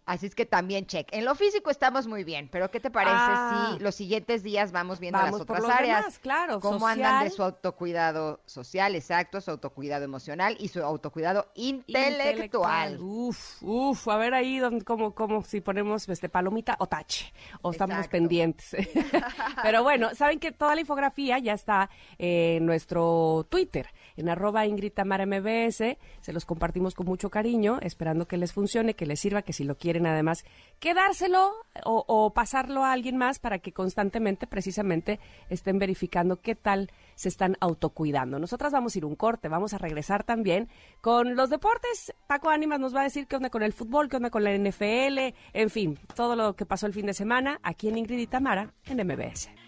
[0.06, 1.08] Así es que también check.
[1.12, 3.72] En lo físico estamos muy bien, pero ¿qué te parece Ah.
[3.78, 6.00] si los siguientes días vamos viendo Vamos las por otras los áreas?
[6.00, 11.46] demás, claro, ¿Cómo andan de su autocuidado social, exacto, su autocuidado emocional y su autocuidado
[11.54, 12.98] intelectual?
[13.00, 17.70] Uf, uf, a ver ahí donde, como, como si ponemos este palomita o tache, o
[17.70, 18.76] estamos pendientes.
[19.62, 21.88] Pero bueno, saben que toda la infografía ya está
[22.18, 28.26] en nuestro Twitter, en arroba Ingrid Tamara MBS, se los compartimos con mucho cariño, esperando
[28.26, 30.44] que les funcione, que les sirva, que si lo quieren además
[30.78, 31.52] quedárselo
[31.84, 37.28] o, o pasarlo a alguien más para que constantemente, precisamente, estén verificando qué tal se
[37.28, 38.38] están autocuidando.
[38.38, 40.68] Nosotras vamos a ir un corte, vamos a regresar también
[41.00, 42.12] con los deportes.
[42.26, 44.56] Paco Ánimas nos va a decir qué onda con el fútbol, qué onda con la
[44.56, 48.26] NFL, en fin, todo lo que pasó el fin de semana aquí en Ingrid y
[48.26, 49.63] Tamara en MBS.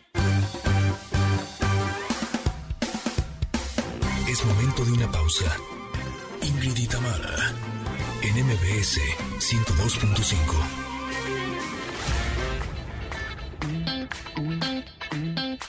[4.36, 5.50] Es momento de una pausa.
[6.42, 6.86] Ingrid y
[8.20, 9.00] en MBS
[9.38, 10.36] 102.5.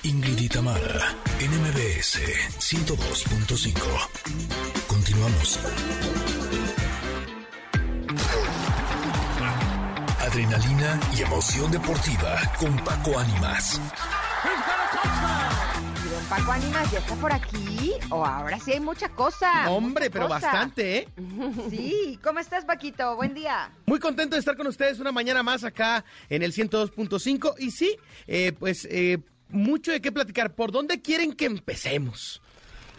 [0.03, 0.49] Ingrid y
[1.39, 2.19] en MBS
[2.59, 3.71] 102.5.
[4.87, 5.59] Continuamos.
[10.19, 13.79] Adrenalina y emoción deportiva con Paco Ánimas.
[16.27, 17.93] ¿Y don Paco Ánimas ya está por aquí?
[18.09, 19.69] ¿O ahora sí hay mucha cosa?
[19.69, 20.39] Hombre, mucha pero cosa.
[20.39, 21.07] bastante, ¿eh?
[21.69, 23.15] Sí, ¿cómo estás, Paquito?
[23.15, 23.71] Buen día.
[23.85, 27.55] Muy contento de estar con ustedes una mañana más acá en el 102.5.
[27.59, 30.53] Y sí, eh, pues eh, mucho de qué platicar.
[30.53, 32.41] ¿Por dónde quieren que empecemos?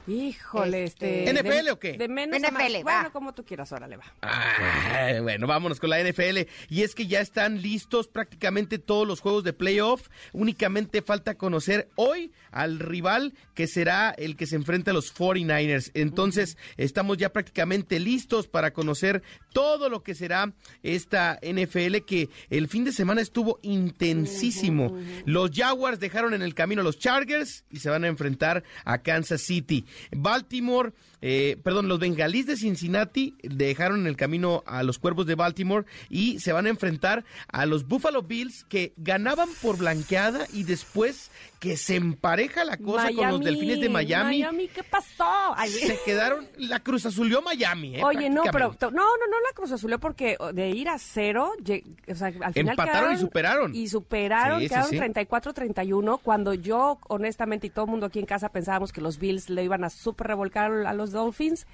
[0.09, 1.43] Híjole, Este, este...
[1.43, 1.93] ¿NFL de- o qué?
[1.99, 2.63] De menos a más.
[2.65, 2.83] NFL, va.
[2.95, 4.05] Bueno, como tú quieras, órale, va.
[4.23, 6.49] Ah, bueno, vámonos con la NFL.
[6.71, 10.09] Y es que ya están listos prácticamente todos los juegos de playoff.
[10.33, 15.91] Únicamente falta conocer hoy al rival que será el que se enfrenta a los 49ers.
[15.95, 22.69] Entonces, estamos ya prácticamente listos para conocer todo lo que será esta NFL que el
[22.69, 24.97] fin de semana estuvo intensísimo.
[25.27, 28.99] Los Jaguars dejaron en el camino a los Chargers y se van a enfrentar a
[28.99, 29.85] Kansas City.
[30.17, 35.35] Baltimore, eh, perdón, los Bengalís de Cincinnati dejaron en el camino a los Cuervos de
[35.35, 40.65] Baltimore y se van a enfrentar a los Buffalo Bills que ganaban por blanqueada y
[40.65, 44.39] después que se empareja la cosa con los Delfines de Miami.
[44.43, 45.25] Miami, ¿qué pasó?
[45.57, 48.05] Ay, Se quedaron, la Cruz Azulió Miami, ¿eh?
[48.05, 51.83] Oye, no, pero no, no, no la Cruz Azul porque de ir a cero, lle-
[52.07, 53.75] o sea, al final Empataron y superaron.
[53.75, 54.97] Y superaron, Sí, sí, quedaron sí.
[54.99, 59.49] 34-31, cuando yo, honestamente, y todo el mundo aquí en casa pensábamos que los Bills
[59.51, 61.67] le iban a súper revolcar a los Dolphins.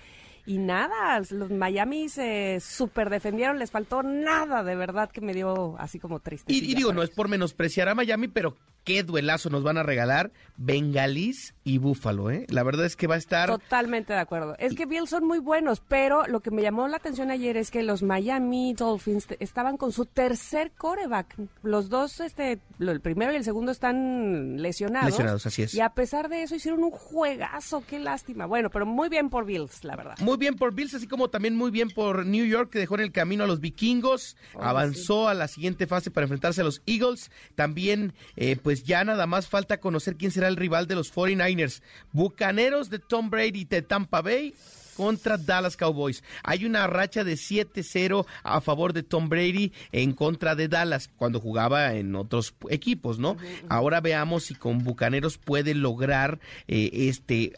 [0.46, 5.74] Y nada, los Miami se súper defendieron, les faltó nada, de verdad que me dio
[5.78, 6.52] así como triste.
[6.52, 9.82] Y, y digo, no es por menospreciar a Miami, pero qué duelazo nos van a
[9.82, 12.46] regalar Bengalís y Búfalo, ¿eh?
[12.50, 13.48] La verdad es que va a estar...
[13.48, 14.54] Totalmente de acuerdo.
[14.58, 17.70] Es que Bills son muy buenos, pero lo que me llamó la atención ayer es
[17.70, 21.36] que los Miami Dolphins estaban con su tercer coreback.
[21.62, 25.10] Los dos, este, el primero y el segundo están lesionados.
[25.10, 25.74] Lesionados, así es.
[25.74, 28.44] Y a pesar de eso hicieron un juegazo, qué lástima.
[28.44, 30.16] Bueno, pero muy bien por Bills, la verdad.
[30.20, 33.00] Muy bien por Bills, así como también muy bien por New York, que dejó en
[33.00, 37.30] el camino a los vikingos, avanzó a la siguiente fase para enfrentarse a los Eagles.
[37.54, 41.10] También, eh, pues ya nada más falta conocer quién será el rival de los
[41.54, 41.82] 49ers.
[42.12, 44.54] Bucaneros de Tom Brady de Tampa Bay
[44.96, 46.22] contra Dallas Cowboys.
[46.42, 51.40] Hay una racha de 7-0 a favor de Tom Brady en contra de Dallas cuando
[51.40, 53.36] jugaba en otros equipos, ¿no?
[53.68, 56.38] Ahora veamos si con Bucaneros puede lograr
[56.68, 57.54] eh, este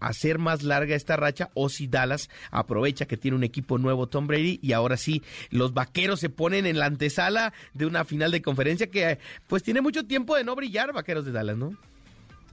[0.00, 4.26] hacer más larga esta racha o si Dallas aprovecha que tiene un equipo nuevo Tom
[4.26, 8.42] Brady y ahora sí los vaqueros se ponen en la antesala de una final de
[8.42, 11.76] conferencia que pues tiene mucho tiempo de no brillar vaqueros de Dallas, ¿no?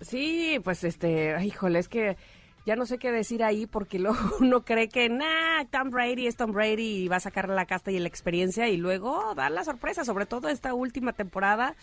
[0.02, 2.18] Sí, pues este, híjole, es que
[2.66, 6.36] ya no sé qué decir ahí porque luego uno cree que, nah, Tom Brady es
[6.36, 9.64] Tom Brady y va a sacar la casta y la experiencia y luego dar la
[9.64, 11.76] sorpresa, sobre todo esta última temporada.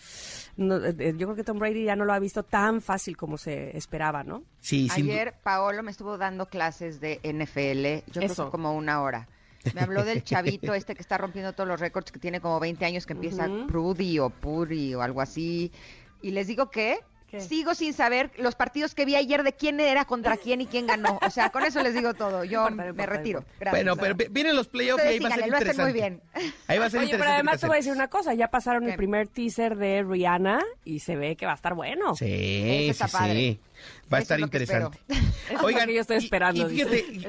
[0.57, 3.37] Eh, eh, yo creo que Tom Brady ya no lo ha visto tan fácil como
[3.37, 4.43] se esperaba, ¿no?
[4.59, 9.27] Sí, Ayer Paolo me estuvo dando clases de NFL, yo creo que como una hora.
[9.73, 12.83] Me habló del chavito este que está rompiendo todos los récords, que tiene como 20
[12.83, 15.71] años, que empieza Prudy o Puri o algo así.
[16.21, 16.99] Y les digo que
[17.39, 20.87] Sigo sin saber los partidos que vi ayer de quién era contra quién y quién
[20.87, 21.19] ganó.
[21.25, 22.43] O sea, con eso les digo todo.
[22.43, 23.43] Yo me retiro.
[23.71, 25.83] Bueno, pero vienen los playoffs y ahí va a ser interesante.
[25.83, 26.21] muy bien.
[26.67, 28.33] Ahí va a ser Oye, pero además te voy a decir una cosa.
[28.33, 32.15] Ya pasaron el primer teaser de Rihanna y se ve que va a estar bueno.
[32.15, 33.59] Sí, sí, sí.
[34.11, 34.99] Va a estar interesante.
[35.63, 36.69] Oigan, yo estoy esperando.
[36.69, 36.85] Y,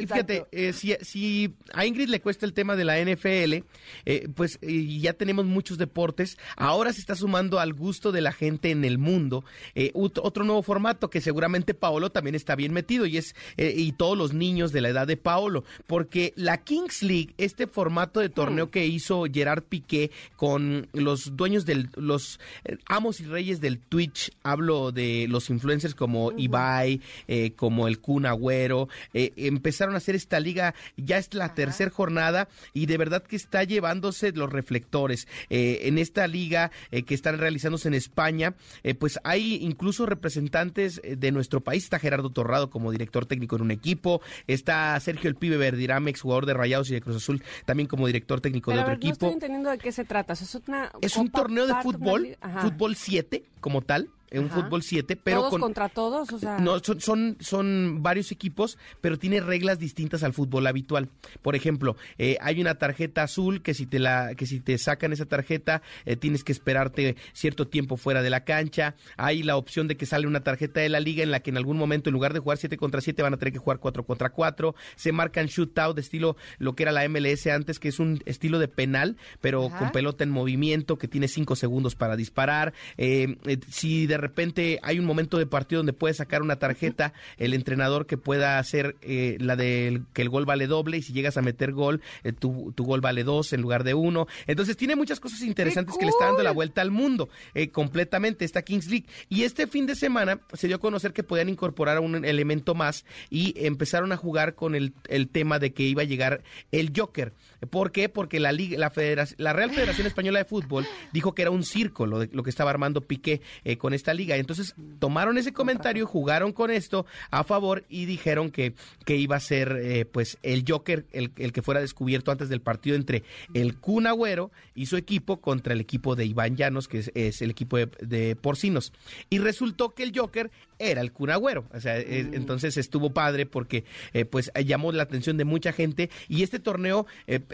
[0.06, 3.64] fíjate, eh, si, a Ingrid le cuesta el tema de la NFL,
[4.04, 6.38] eh, pues ya tenemos muchos deportes.
[6.56, 10.62] Ahora se está sumando al gusto de la gente en el mundo eh, otro nuevo
[10.62, 14.80] formato que seguramente Paolo también está bien metido y es y todos los niños de
[14.80, 18.70] la edad de Paolo, porque la Kings League, este formato de torneo mm.
[18.70, 22.40] que hizo Gerard Piqué con los dueños de los
[22.86, 28.26] amos y reyes del Twitch, hablo de los influencers como Ibai, eh, como el Kun
[28.26, 33.22] Agüero, eh, empezaron a hacer esta liga, ya es la tercera jornada y de verdad
[33.22, 35.26] que está llevándose los reflectores.
[35.50, 36.70] Eh, en esta liga
[37.06, 38.54] que están realizándose en España,
[38.98, 43.70] pues hay incluso representantes de nuestro país, está Gerardo Torrado como director técnico en un
[43.70, 47.88] equipo, está Sergio El Pibe Verdirame, ex jugador de Rayados y de Cruz Azul, también
[47.88, 49.08] como director técnico de otro equipo.
[49.08, 50.60] No estoy entendiendo de qué se trata, es,
[51.00, 55.60] es un torneo de fútbol, fútbol 7 como tal, en un fútbol 7, pero ¿Todos
[55.60, 56.58] contra todos, o sea...
[56.58, 61.08] No, son, son, varios equipos, pero tiene reglas distintas al fútbol habitual.
[61.42, 65.12] Por ejemplo, eh, hay una tarjeta azul que si te la que si te sacan
[65.12, 68.94] esa tarjeta eh, tienes que esperarte cierto tiempo fuera de la cancha.
[69.16, 71.56] Hay la opción de que sale una tarjeta de la liga en la que en
[71.56, 74.04] algún momento en lugar de jugar 7 contra 7 van a tener que jugar 4
[74.04, 74.74] contra 4.
[74.96, 78.58] Se marcan shootout de estilo lo que era la MLS antes, que es un estilo
[78.58, 82.72] de penal, pero con pelota en movimiento que tiene 5 segundos para disparar.
[82.96, 83.36] Eh,
[83.70, 88.06] si de repente hay un momento de partido donde puede sacar una tarjeta el entrenador
[88.06, 91.42] que pueda hacer eh, la de que el gol vale doble y si llegas a
[91.42, 94.26] meter gol, eh, tu, gol vale dos en lugar de uno.
[94.46, 98.44] Entonces tiene muchas cosas interesantes que le está dando la vuelta al mundo eh, completamente
[98.44, 99.06] esta Kings League.
[99.28, 103.04] Y este fin de semana se dio a conocer que podían incorporar un elemento más
[103.30, 107.32] y empezaron a jugar con el, el tema de que iba a llegar el Joker.
[107.66, 108.08] ¿Por qué?
[108.08, 108.92] Porque la, Liga, la,
[109.36, 112.70] la Real Federación Española de Fútbol dijo que era un circo lo, lo que estaba
[112.70, 113.40] armando Piqué
[113.78, 114.36] con esta liga.
[114.36, 118.74] Entonces tomaron ese comentario, jugaron con esto a favor y dijeron que,
[119.04, 122.60] que iba a ser eh, pues el Joker el, el, que fuera descubierto antes del
[122.60, 123.22] partido entre
[123.52, 127.50] el Kun Agüero y su equipo contra el equipo de Iván Llanos, que es, el
[127.50, 128.92] equipo de, Porcinos.
[129.30, 131.66] Y resultó que el Joker era el Kun Agüero.
[131.72, 132.34] O sea, eh, mm.
[132.34, 137.06] entonces estuvo padre porque eh, pues llamó la atención de mucha gente y este torneo,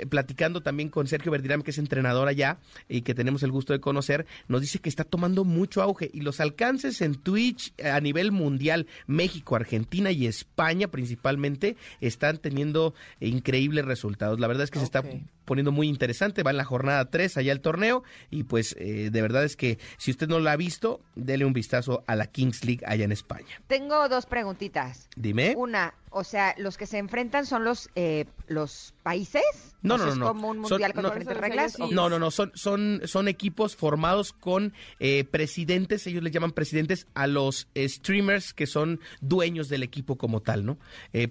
[0.08, 2.58] platicando también con Sergio Verdirame, que es entrenador allá
[2.88, 6.20] y que tenemos el gusto de conocer, nos dice que está tomando mucho auge y
[6.20, 13.84] los alcances en Twitch a nivel mundial, México, Argentina y España principalmente, están teniendo increíbles
[13.84, 14.40] resultados.
[14.40, 15.02] La verdad es que se está
[15.50, 16.44] poniendo muy interesante.
[16.44, 19.80] Va en la jornada 3 allá el torneo y pues eh, de verdad es que
[19.98, 23.10] si usted no lo ha visto, dele un vistazo a la Kings League allá en
[23.10, 23.60] España.
[23.66, 25.08] Tengo dos preguntitas.
[25.16, 25.54] Dime.
[25.56, 29.42] Una, o sea, los que se enfrentan son los eh, los países.
[29.82, 30.26] No, no, no, no.
[30.28, 31.78] como un mundial con diferentes reglas.
[31.80, 32.30] No, no, no.
[32.30, 36.06] Son son son equipos formados con eh, presidentes.
[36.06, 40.78] Ellos les llaman presidentes a los streamers que son dueños del equipo como tal, ¿no?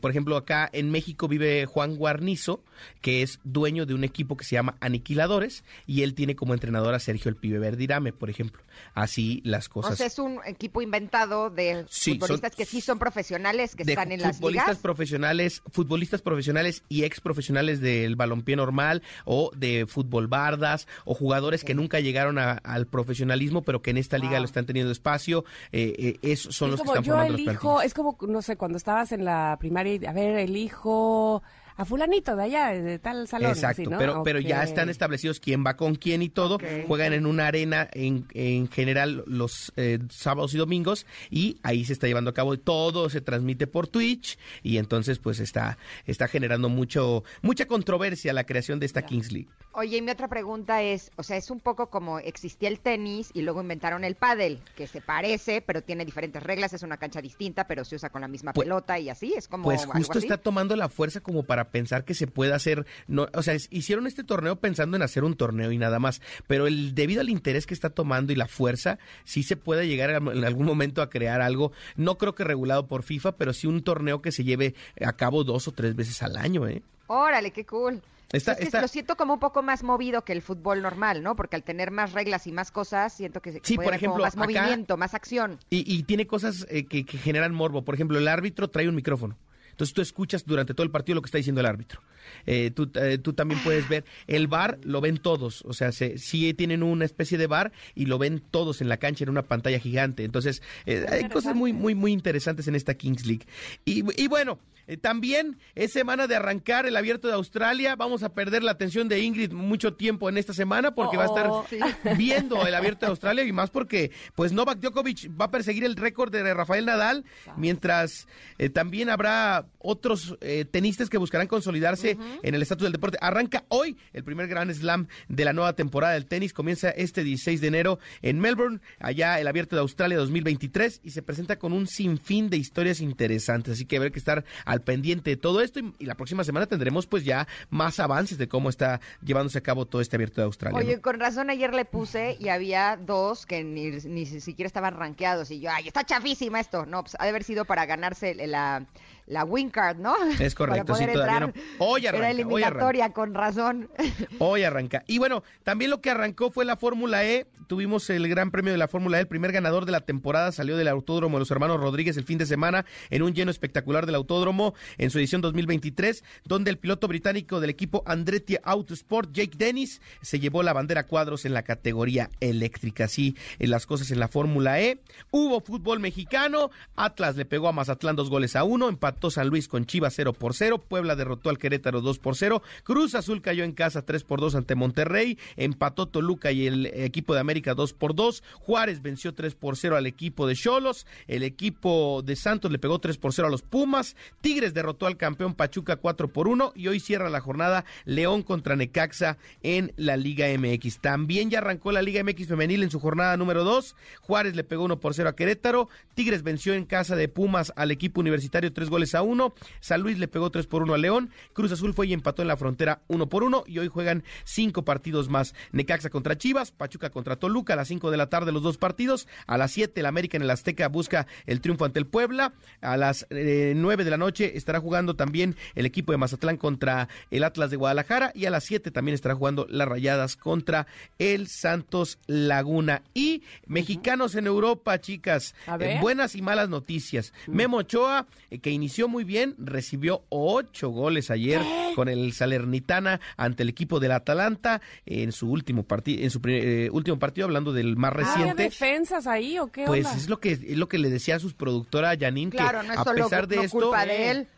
[0.02, 2.64] por ejemplo, acá en México vive Juan Guarnizo,
[3.02, 6.94] que es dueño de un equipo que se llama Aniquiladores y él tiene como entrenador
[6.94, 8.62] a Sergio el Pibe Verdirame, por ejemplo.
[8.94, 9.94] Así las cosas.
[9.94, 14.22] O sea, es un equipo inventado de futbolistas que sí son profesionales, que están en
[14.22, 20.88] las futbolistas profesionales, futbolistas profesionales y ex profesionales del balompié normal o de fútbol bardas
[21.06, 24.92] o jugadores que nunca llegaron al profesionalismo, pero que en esta liga lo están teniendo
[24.92, 25.46] espacio.
[25.72, 29.26] Eh, eh son los que están formando los Es como, no sé, cuando estabas en
[29.26, 31.44] la primaria, a ver, el hijo
[31.80, 33.52] a fulanito de allá, de tal salón.
[33.52, 36.58] Exacto, pero, pero ya están establecidos quién va con quién y todo.
[36.88, 41.94] Juegan en una arena en, en general los eh, sábados y domingos y ahí se
[41.94, 46.68] está llevando a cabo todo, se transmite por Twitch y entonces pues está, está generando
[46.68, 49.48] mucho, mucha controversia la creación de esta Kings League.
[49.72, 53.30] Oye, y mi otra pregunta es, o sea, es un poco como existía el tenis
[53.34, 57.22] y luego inventaron el pádel, que se parece, pero tiene diferentes reglas, es una cancha
[57.22, 60.20] distinta, pero se usa con la misma pues pelota y así, es como Pues justo
[60.20, 64.08] está tomando la fuerza como para pensar que se puede hacer, no, o sea, hicieron
[64.08, 67.66] este torneo pensando en hacer un torneo y nada más, pero el debido al interés
[67.66, 71.42] que está tomando y la fuerza, sí se puede llegar en algún momento a crear
[71.42, 75.14] algo, no creo que regulado por FIFA, pero sí un torneo que se lleve a
[75.14, 76.82] cabo dos o tres veces al año, ¿eh?
[77.08, 78.02] Órale, qué cool.
[78.32, 81.36] Lo siento como un poco más movido que el fútbol normal, ¿no?
[81.36, 84.98] Porque al tener más reglas y más cosas, siento que, sí, por ejemplo, más movimiento,
[84.98, 85.58] más acción.
[85.70, 87.84] Y, tiene cosas eh, que, que, generan morbo.
[87.84, 89.36] Por ejemplo, el árbitro trae un micrófono.
[89.80, 92.02] Entonces tú escuchas durante todo el partido lo que está diciendo el árbitro.
[92.46, 96.18] Eh, tú, eh, tú, también puedes ver, el bar lo ven todos, o sea, se,
[96.18, 99.44] sí tienen una especie de bar y lo ven todos en la cancha en una
[99.44, 100.24] pantalla gigante.
[100.24, 103.46] Entonces, eh, hay cosas muy, muy, muy interesantes en esta Kings League.
[103.86, 107.96] Y, y bueno, eh, también es semana de arrancar el abierto de Australia.
[107.96, 111.28] Vamos a perder la atención de Ingrid mucho tiempo en esta semana porque va a
[111.28, 111.64] estar oh.
[112.18, 115.96] viendo el abierto de Australia y más porque pues Novak Djokovic va a perseguir el
[115.96, 117.24] récord de Rafael Nadal,
[117.56, 118.28] mientras
[118.58, 123.18] eh, también habrá otros eh, tenistas que buscarán consolidarse en el estatus del deporte.
[123.22, 126.54] Arranca hoy el primer Grand Slam de la nueva temporada del tenis.
[126.54, 131.22] Comienza este 16 de enero en Melbourne, allá el abierto de Australia 2023 y se
[131.22, 133.74] presenta con un sinfín de historias interesantes.
[133.74, 137.06] Así que habrá que estar al pendiente de todo esto y, la próxima semana tendremos
[137.06, 140.78] pues ya más avances de cómo está llevándose a cabo todo este abierto de Australia.
[140.78, 145.52] Oye, con razón ayer le puse y había dos que ni, ni siquiera estaban rankeados
[145.52, 146.86] y yo, ay, está chafísima esto.
[146.86, 148.86] No, pues ha de haber sido para ganarse la
[149.30, 150.16] la win card, ¿no?
[150.40, 151.54] Es correcto, sí, todavía no.
[151.78, 152.18] Hoy arranca.
[152.18, 153.90] Era eliminatoria, con razón.
[154.40, 155.04] Hoy arranca.
[155.08, 157.48] Y bueno, también lo que arrancó fue la Fórmula E.
[157.68, 159.22] Tuvimos el Gran Premio de la Fórmula E.
[159.22, 162.40] El primer ganador de la temporada salió del Autódromo de los Hermanos Rodríguez el fin
[162.40, 167.08] de semana en un lleno espectacular del Autódromo en su edición 2023, donde el piloto
[167.08, 172.32] británico del equipo Andretti Autosport, Jake Dennis, se llevó la bandera cuadros en la categoría
[172.40, 173.06] eléctrica.
[173.06, 175.00] Así en las cosas en la Fórmula E.
[175.30, 176.72] Hubo fútbol mexicano.
[176.96, 178.90] Atlas le pegó a Mazatlán dos goles a uno.
[178.90, 180.78] Empató San Luis con Chivas 0 por 0.
[180.88, 182.62] Puebla derrotó al Querétaro 2 por 0.
[182.84, 185.38] Cruz Azul cayó en casa 3 por 2 ante Monterrey.
[185.58, 188.44] Empató Toluca y el equipo de América 2 por 2.
[188.54, 191.06] Juárez venció 3 por 0 al equipo de Cholos.
[191.28, 194.16] El equipo de Santos le pegó 3 por 0 a los Pumas.
[194.42, 196.74] Tigres derrotó al campeón Pachuca 4 por 1.
[196.76, 201.00] Y hoy cierra la jornada León contra Necaxa en la Liga MX.
[201.00, 203.96] También ya arrancó la Liga MX femenil en su jornada número 2.
[204.22, 205.90] Juárez le pegó 1 por 0 a Querétaro.
[206.14, 209.54] Tigres venció en casa de Pumas al equipo universitario 3 goles a 1.
[209.80, 211.32] San Luis le pegó 3 por 1 a León.
[211.54, 213.64] Cruz Azul fue y empató en la frontera 1 por 1.
[213.68, 215.54] Y hoy juegan cinco partidos más.
[215.72, 219.28] Necaxa contra Chivas, Pachuca contra Toluca a las 5 de la tarde los dos partidos.
[219.48, 222.54] A las 7 el América en el Azteca busca el triunfo ante el Puebla.
[222.82, 227.10] A las eh, 9 de la noche estará jugando también el equipo de Mazatlán contra
[227.32, 228.32] el Atlas de Guadalajara.
[228.36, 233.04] Y a las 7 también estará jugando las Rayadas contra el Santos Laguna.
[233.14, 235.56] Y mexicanos en Europa, chicas.
[235.80, 237.34] Eh, buenas y malas noticias.
[237.48, 241.62] Memo Ochoa, eh, que inició muy bien, recibió ocho goles ayer
[241.96, 246.90] con el Salernitana ante el equipo del Atalanta en su último partido, en su eh,
[246.92, 248.64] último partido, hablando del más reciente.
[248.64, 249.86] defensas ahí o qué?
[249.86, 253.04] Pues es lo que es lo que le decía a sus productora Janine que a
[253.16, 253.94] pesar de esto,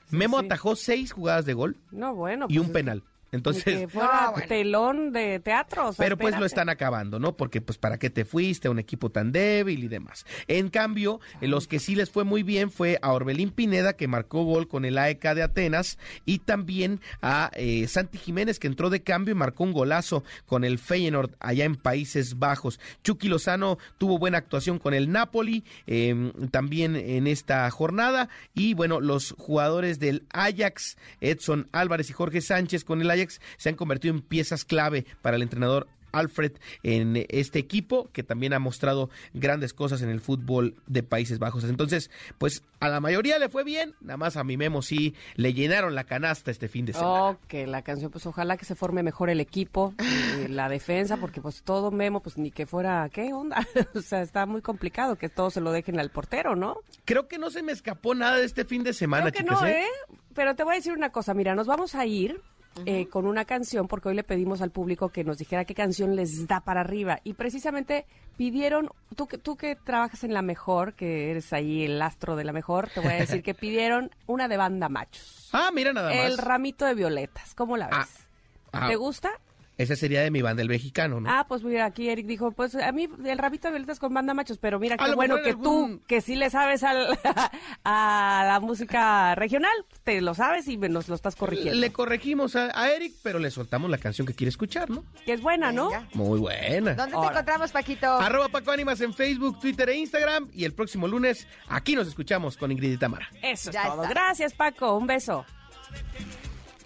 [0.10, 1.78] Memo atajó seis jugadas de gol.
[1.92, 3.04] No, bueno, y un pues penal.
[3.32, 5.94] Entonces, que fuera ah, telón de teatro.
[5.98, 7.38] pero pues lo están acabando, ¿no?
[7.38, 10.26] Porque pues para qué te fuiste a un equipo tan débil y demás.
[10.48, 14.44] En cambio, los que sí les fue muy bien fue a Orbelín Pineda, que marcó
[14.44, 19.02] gol con el AEK de Atenas, y también a eh, Santi Jiménez, que entró de
[19.02, 22.80] cambio y marcó un golazo con el Feyenoord allá en Países Bajos.
[23.04, 28.30] Chucky Lozano tuvo buena actuación con el Napoli em, también en esta jornada.
[28.54, 33.21] Y bueno, los jugadores del Ajax, Edson Álvarez y Jorge Sánchez con el Ajax,
[33.58, 36.54] se han convertido en piezas clave para el entrenador Alfred
[36.84, 41.64] en este equipo que también ha mostrado grandes cosas en el fútbol de Países Bajos.
[41.64, 45.54] Entonces, pues a la mayoría le fue bien, nada más a mi Memo sí le
[45.54, 47.24] llenaron la canasta este fin de semana.
[47.30, 51.42] Ok, la canción, pues ojalá que se forme mejor el equipo, eh, la defensa, porque
[51.42, 53.66] pues todo Memo, pues ni que fuera, ¿qué onda?
[53.96, 56.78] o sea, está muy complicado que todo se lo dejen al portero, ¿no?
[57.06, 59.66] Creo que no se me escapó nada de este fin de semana, Creo que no,
[59.66, 59.86] ¿eh?
[60.34, 62.42] Pero te voy a decir una cosa, mira, nos vamos a ir
[62.86, 66.16] eh, con una canción, porque hoy le pedimos al público que nos dijera qué canción
[66.16, 67.20] les da para arriba.
[67.24, 68.06] Y precisamente
[68.38, 72.44] pidieron, tú, que- tú que trabajas en la mejor, que eres ahí el astro de
[72.46, 75.50] la mejor, te voy a decir que pidieron una de banda machos.
[75.54, 76.26] Ah, mira nada más.
[76.26, 77.96] El ramito de violetas, ¿cómo la ves?
[78.74, 78.88] Ah, ah.
[78.88, 79.30] ¿Te gusta?
[79.82, 81.30] Esa sería de mi banda, el mexicano, ¿no?
[81.30, 84.34] Ah, pues mira, aquí Eric dijo, pues a mí el ramito de violetas con banda
[84.34, 87.18] machos, pero mira qué bueno que algún- tú, que sí le sabes al-
[87.84, 89.72] a la música regional,
[90.04, 91.80] te lo sabes y nos lo estás corrigiendo.
[91.80, 95.04] Le corregimos a, a Eric, pero le soltamos la canción que quiere escuchar, ¿no?
[95.26, 95.90] Que es buena, ¿no?
[95.90, 96.08] Venga.
[96.14, 96.94] Muy buena.
[96.94, 98.08] ¿Dónde te encontramos, Paquito?
[98.08, 100.50] Arroba Paco Ánimas en Facebook, Twitter e Instagram.
[100.54, 103.28] Y el próximo lunes aquí nos escuchamos con Ingrid y Tamara.
[103.42, 104.04] Eso es Ya todo.
[104.04, 104.14] está.
[104.14, 104.96] Gracias, Paco.
[104.98, 105.46] Un beso.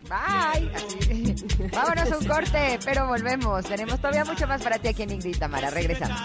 [0.09, 1.69] Bye.
[1.71, 3.65] Vámonos a un corte, pero volvemos.
[3.65, 5.69] Tenemos todavía mucho más para ti aquí en Ingrid y Tamara.
[5.69, 6.19] Regresamos.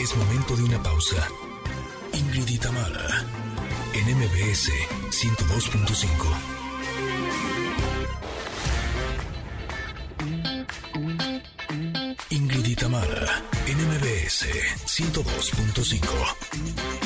[0.00, 1.28] Es momento de una pausa.
[2.12, 3.24] Ingrid y Tamara,
[3.94, 4.70] en MBS
[5.10, 6.08] 102.5.
[12.30, 14.46] Ingrid y Tamara, en MBS
[14.86, 16.00] 102.5.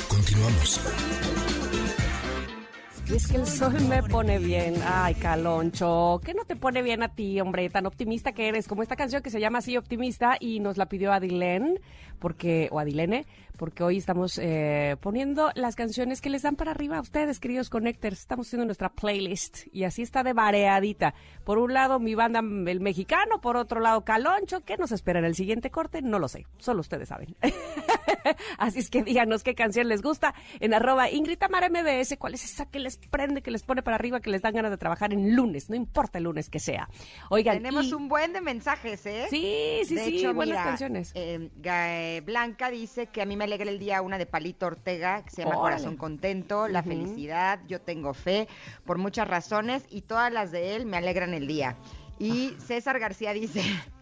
[0.08, 0.80] Continuamos.
[3.14, 4.74] Es que el sol me pone bien.
[4.84, 6.20] Ay, Caloncho.
[6.22, 7.70] ¿Qué no te pone bien a ti, hombre?
[7.70, 8.68] Tan optimista que eres.
[8.68, 11.80] Como esta canción que se llama así, Optimista, y nos la pidió Adilén,
[12.18, 16.98] porque, o Adilene, porque hoy estamos eh, poniendo las canciones que les dan para arriba
[16.98, 18.20] a ustedes, queridos connectors.
[18.20, 21.14] Estamos haciendo nuestra playlist y así está de variadita.
[21.44, 24.60] Por un lado, mi banda, el mexicano, por otro lado, Caloncho.
[24.64, 26.02] ¿Qué nos espera en el siguiente corte?
[26.02, 26.46] No lo sé.
[26.58, 27.34] Solo ustedes saben.
[28.58, 32.44] Así es que díganos qué canción les gusta en arroba Ingrid Tamara MBS, cuál es
[32.44, 35.12] esa que les prende, que les pone para arriba, que les dan ganas de trabajar
[35.12, 36.88] en lunes, no importa el lunes que sea.
[37.30, 39.26] Oigan, Tenemos y- un buen de mensajes, ¿eh?
[39.30, 41.12] Sí, sí, de sí, hecho, buenas mira, canciones.
[41.14, 41.50] eh,
[42.16, 45.30] Ga- Blanca dice que a mí me alegra el día una de Palito Ortega, que
[45.30, 45.76] se llama Órale.
[45.76, 46.82] Corazón Contento, La.
[46.82, 48.48] Felicidad, Yo Tengo Fe,
[48.84, 51.76] por muchas razones, y todas las de él me alegran el día.
[52.18, 52.60] Y Ah.
[52.66, 53.62] César García dice...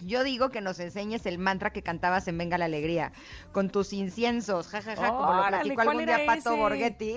[0.00, 3.12] Yo digo que nos enseñes el mantra que cantabas en Venga la Alegría,
[3.52, 6.60] con tus inciensos, jajaja, como lo platicó ¿cuál algún día Pato ese?
[6.60, 7.14] Borghetti.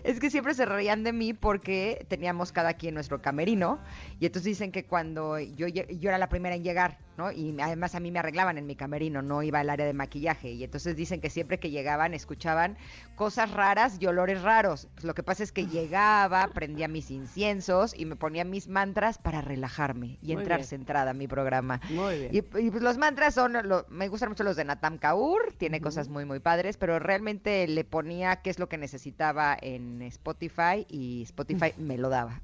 [0.05, 3.79] Es que siempre se reían de mí porque teníamos cada quien nuestro camerino
[4.19, 7.33] y entonces dicen que cuando yo, yo era la primera en llegar, ¿no?
[7.33, 10.51] Y además a mí me arreglaban en mi camerino, no iba al área de maquillaje
[10.51, 12.77] y entonces dicen que siempre que llegaban escuchaban
[13.14, 14.89] cosas raras y olores raros.
[14.95, 19.19] Pues lo que pasa es que llegaba, prendía mis inciensos y me ponía mis mantras
[19.19, 20.69] para relajarme y Muy entrar bien.
[20.69, 21.81] centrada a mi programa.
[21.89, 22.35] Muy bien.
[22.35, 25.81] Y, y, pues, los mantras son, lo- me gustan mucho los de Natam Kaur, tiene
[25.81, 30.87] cosas muy, muy padres, pero realmente le ponía qué es lo que necesitaba en Spotify
[30.89, 32.43] y Spotify me lo daba.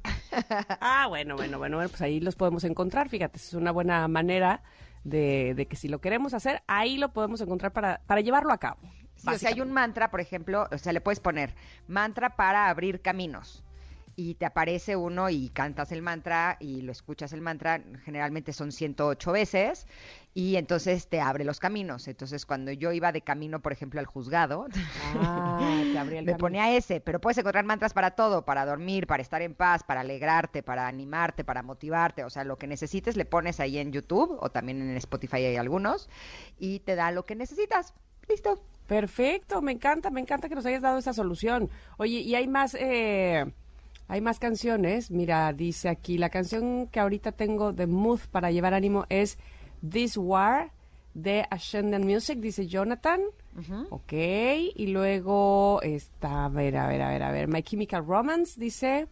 [0.81, 4.63] Ah, bueno, bueno, bueno, bueno, pues ahí los podemos encontrar, fíjate, es una buena manera
[5.05, 8.59] de, de que si lo queremos hacer, ahí lo podemos encontrar para, para llevarlo a
[8.59, 8.81] cabo.
[9.17, 11.55] Sí, o sea, hay un mantra, por ejemplo, o sea, le puedes poner
[11.87, 13.65] mantra para abrir caminos.
[14.15, 18.71] Y te aparece uno y cantas el mantra y lo escuchas el mantra, generalmente son
[18.73, 19.87] 108 veces,
[20.35, 22.09] y entonces te abre los caminos.
[22.09, 24.67] Entonces, cuando yo iba de camino, por ejemplo, al juzgado,
[25.15, 26.39] Ah, te abría el me camino.
[26.39, 30.01] ponía ese, pero puedes encontrar mantras para todo, para dormir, para estar en paz, para
[30.01, 34.37] alegrarte, para animarte, para motivarte, o sea, lo que necesites le pones ahí en YouTube
[34.41, 36.09] o también en Spotify hay algunos
[36.59, 37.95] y te da lo que necesitas.
[38.29, 38.63] Listo.
[38.87, 41.71] Perfecto, me encanta, me encanta que nos hayas dado esa solución.
[41.99, 43.47] Oye, y hay más, eh,
[44.09, 45.11] hay más canciones.
[45.11, 49.39] Mira, dice aquí, la canción que ahorita tengo de mood para llevar ánimo es
[49.89, 50.73] This War
[51.15, 53.21] de Ascendant Music, dice Jonathan.
[53.91, 58.59] Ok, y luego está, a ver, a ver, a ver, a ver, My Chemical Romance,
[58.59, 59.09] dice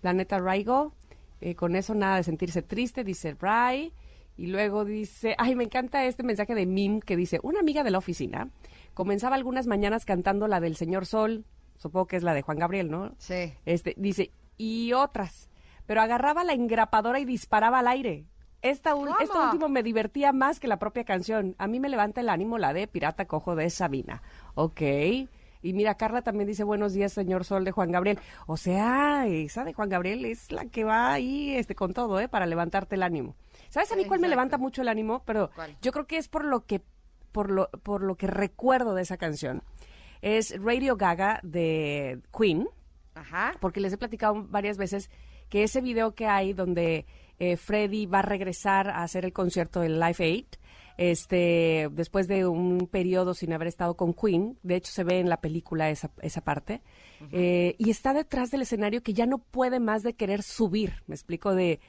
[0.00, 0.92] Planeta Raigo.
[1.40, 3.92] Eh, con eso nada de sentirse triste, dice Ray.
[4.36, 7.90] Y luego dice, ay, me encanta este mensaje de Mim que dice, una amiga de
[7.90, 8.50] la oficina
[8.92, 11.44] comenzaba algunas mañanas cantando la del Señor Sol,
[11.76, 13.14] supongo que es la de Juan Gabriel, ¿no?
[13.18, 13.52] Sí.
[13.64, 15.48] Este, dice, y otras,
[15.86, 18.26] pero agarraba la engrapadora y disparaba al aire.
[18.62, 19.18] Esta ¿Cómo?
[19.20, 21.54] esto último me divertía más que la propia canción.
[21.58, 24.22] A mí me levanta el ánimo la de Pirata Cojo de Sabina.
[24.54, 24.80] Ok.
[24.80, 28.18] Y mira, Carla también dice buenos días, señor Sol de Juan Gabriel.
[28.46, 32.28] O sea, esa de Juan Gabriel es la que va ahí este, con todo, ¿eh?
[32.28, 33.34] Para levantarte el ánimo.
[33.68, 35.22] ¿Sabes a mí cuál me levanta mucho el ánimo?
[35.24, 35.76] Pero ¿Cuál?
[35.82, 36.82] yo creo que es por lo que,
[37.32, 39.62] por lo, por lo que recuerdo de esa canción.
[40.24, 42.66] Es Radio Gaga de Queen
[43.14, 43.52] Ajá.
[43.60, 45.10] porque les he platicado varias veces
[45.50, 47.04] que ese video que hay donde
[47.38, 50.46] eh, Freddy va a regresar a hacer el concierto del Live Aid,
[50.96, 55.28] este, después de un periodo sin haber estado con Queen, de hecho se ve en
[55.28, 56.80] la película esa, esa parte,
[57.30, 61.14] eh, y está detrás del escenario que ya no puede más de querer subir, me
[61.14, 61.80] explico, de,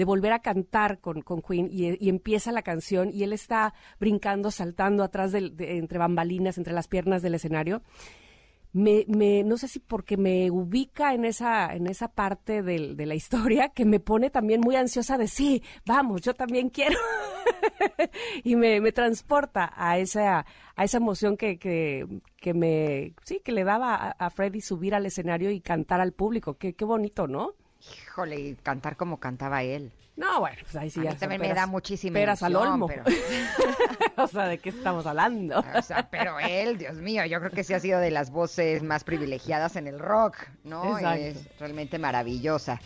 [0.00, 4.50] de volver a cantar con, con Queen y, empieza la canción y él está brincando,
[4.50, 7.82] saltando atrás de, entre bambalinas, entre las piernas del escenario
[8.72, 13.14] me, me, no sé si porque me ubica en esa, en esa parte de la
[13.14, 16.96] historia que me pone también muy ansiosa de sí, vamos, yo también quiero.
[18.44, 20.46] y me, me, transporta a esa,
[20.76, 24.94] a esa emoción que, que, que me, sí, que le daba a, a, Freddy subir
[24.94, 26.56] al escenario y cantar al público.
[26.56, 27.54] Qué, qué bonito, ¿no?
[27.80, 29.92] Híjole, y cantar como cantaba él.
[30.16, 32.86] No, bueno, pues ahí sí ya también me da muchísima peras al olmo.
[32.86, 33.04] Pero...
[34.16, 35.60] o sea, ¿de qué estamos hablando?
[35.74, 38.82] o sea, pero él, Dios mío, yo creo que sí ha sido de las voces
[38.82, 40.98] más privilegiadas en el rock, ¿no?
[40.98, 42.80] Es realmente maravillosa.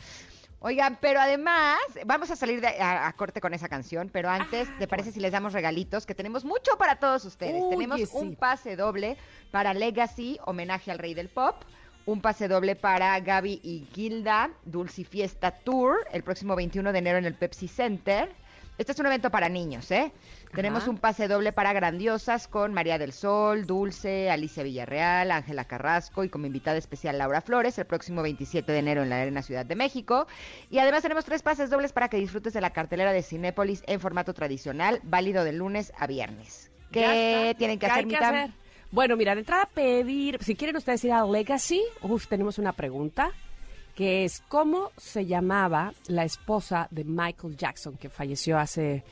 [0.61, 5.13] Oigan, pero además, vamos a salir a, corte con esa canción, pero antes, ¿te parece
[5.13, 6.07] si les damos regalitos?
[6.07, 7.69] Que tenemos mucho para todos ustedes.
[7.69, 9.19] tenemos un pase doble
[9.51, 11.57] para Legacy, homenaje al rey del pop
[12.07, 17.19] un pase doble para Gaby y Gilda, Dulce Fiesta Tour, el próximo 21 de enero
[17.19, 18.31] en el Pepsi Center.
[18.77, 20.11] Este es un evento para niños, ¿eh?
[20.53, 26.25] Tenemos un pase doble para Grandiosas con María del Sol, Dulce, Alicia Villarreal, Ángela Carrasco
[26.25, 29.65] y como invitada especial Laura Flores el próximo 27 de enero en la Arena Ciudad
[29.65, 30.27] de México.
[30.71, 34.01] Y además tenemos tres pases dobles para que disfrutes de la cartelera de Cinépolis en
[34.01, 36.71] formato tradicional, válido de lunes a viernes.
[36.91, 38.51] ¿Qué tienen que hacer, hacer?
[38.95, 43.33] Bueno, mira, de entrada pedir, si quieren ustedes ir a Legacy, uf, tenemos una pregunta,
[43.97, 49.03] que es ¿cómo se llamaba la esposa de Michael Jackson, que falleció hace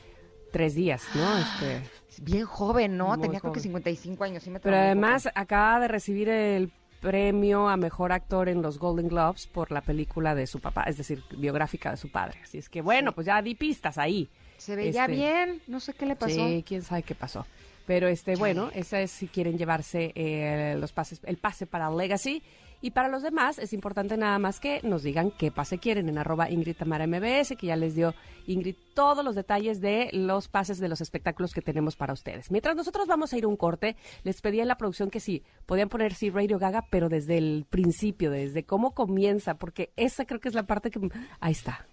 [0.53, 1.37] tres días, ¿no?
[1.37, 1.81] Este,
[2.21, 3.19] Bien joven, ¿no?
[3.19, 4.43] Tenía creo que 55 años.
[4.43, 6.71] Sí me Pero además acaba de recibir el
[7.01, 10.95] premio a mejor actor en los Golden Globes por la película de su papá, es
[10.95, 12.39] decir, biográfica de su padre.
[12.41, 14.29] Así es que bueno, pues ya di pistas ahí.
[14.55, 16.35] Se veía este, bien, no sé qué le pasó.
[16.35, 17.45] Sí, quién sabe qué pasó.
[17.85, 22.41] Pero este, bueno, esa es si quieren llevarse eh, los pases, el pase para Legacy.
[22.81, 26.17] Y para los demás es importante nada más que nos digan qué pase quieren en
[26.17, 28.13] arroba Ingrid Tamara MBS, que ya les dio
[28.45, 32.51] Ingrid todos los detalles de los pases de los espectáculos que tenemos para ustedes.
[32.51, 35.87] Mientras nosotros vamos a ir un corte, les pedí en la producción que sí, podían
[35.87, 40.49] poner sí Radio Gaga, pero desde el principio, desde cómo comienza, porque esa creo que
[40.49, 40.99] es la parte que...
[41.39, 41.87] Ahí está.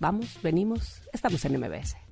[0.00, 2.11] Vamos, venimos, estamos en MBS.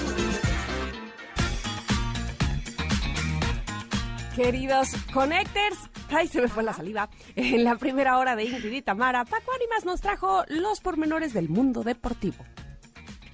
[4.41, 5.77] Queridos Connectors,
[6.09, 7.11] Ay, se me fue la saliva.
[7.35, 11.47] En la primera hora de Ingrid y Tamara, Paco Ánimas nos trajo los pormenores del
[11.47, 12.43] mundo deportivo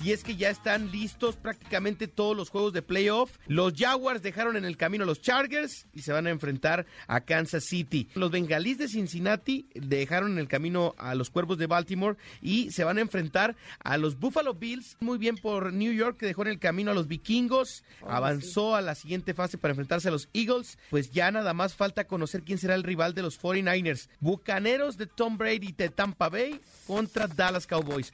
[0.04, 3.38] y es que ya están listos prácticamente todos los juegos de playoff.
[3.48, 7.22] Los Jaguars dejaron en el camino a los Chargers y se van a enfrentar a
[7.22, 8.10] Kansas City.
[8.14, 12.84] Los Bengalís de Cincinnati dejaron en el camino a los Cuervos de Baltimore y se
[12.84, 14.98] van a enfrentar a los Buffalo Bills.
[15.00, 17.84] Muy bien por New York que dejó en el camino a los Vikingos.
[18.08, 20.78] Avanzó a la siguiente fase para enfrentarse a los Eagles.
[20.90, 24.10] Pues ya nada más falta conocer quién será el rival de los 49ers.
[24.20, 28.14] Bucaneros de Tom Brady de Tampa Bay contra Dallas Cowboys.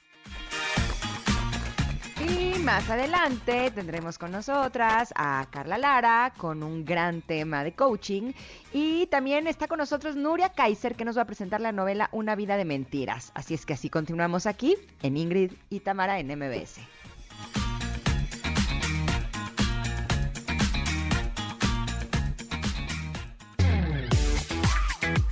[2.28, 8.32] Y más adelante tendremos con nosotras a Carla Lara con un gran tema de coaching.
[8.71, 12.36] Y también está con nosotros Nuria Kaiser que nos va a presentar la novela Una
[12.36, 13.32] vida de mentiras.
[13.36, 16.80] Así es que así continuamos aquí en Ingrid y Tamara en MBS.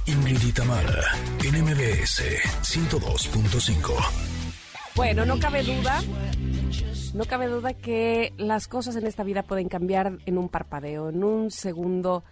[0.08, 1.04] Ingrid y Tamara
[1.44, 2.22] en MBS
[2.64, 4.42] 102.5.
[4.94, 6.02] Bueno, no cabe duda
[7.14, 11.24] no cabe duda que las cosas en esta vida pueden cambiar en un parpadeo, en
[11.24, 12.24] un segundo,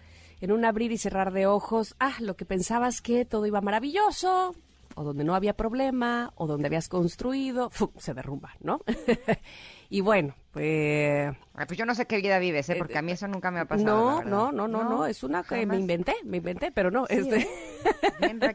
[0.41, 1.95] en un abrir y cerrar de ojos.
[1.99, 4.55] Ah, lo que pensabas que todo iba maravilloso,
[4.95, 8.81] o donde no había problema, o donde habías construido, se derrumba, ¿no?
[9.89, 11.35] y bueno, pues...
[11.53, 12.75] pues yo no sé qué vida vives, ¿eh?
[12.77, 14.21] porque a mí eso nunca me ha pasado.
[14.21, 17.05] No, no, no, no, no, es una que me inventé, me inventé, pero no.
[17.07, 17.47] este...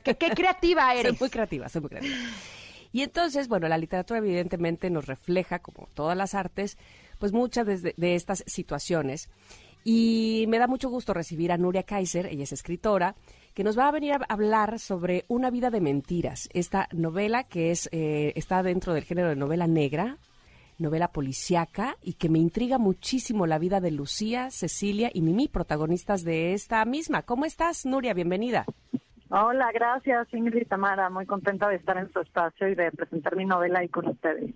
[0.03, 1.12] ¿Qué, qué creativa eres.
[1.12, 2.16] Soy muy creativa, soy muy creativa.
[2.95, 6.79] Y entonces, bueno, la literatura evidentemente nos refleja, como todas las artes,
[7.19, 9.31] pues muchas de, estas situaciones.
[9.83, 13.17] Y me da mucho gusto recibir a Nuria Kaiser, ella es escritora,
[13.53, 17.73] que nos va a venir a hablar sobre Una vida de mentiras, esta novela que
[17.73, 20.19] es eh, está dentro del género de novela negra,
[20.79, 26.23] novela policiaca y que me intriga muchísimo la vida de Lucía, Cecilia y Mimi, protagonistas
[26.23, 27.23] de esta misma.
[27.23, 28.15] ¿Cómo estás, Nuria?
[28.15, 28.65] Bienvenida.
[29.31, 33.45] Hola, gracias Ingrid Tamara, muy contenta de estar en su espacio y de presentar mi
[33.45, 34.55] novela ahí con ustedes.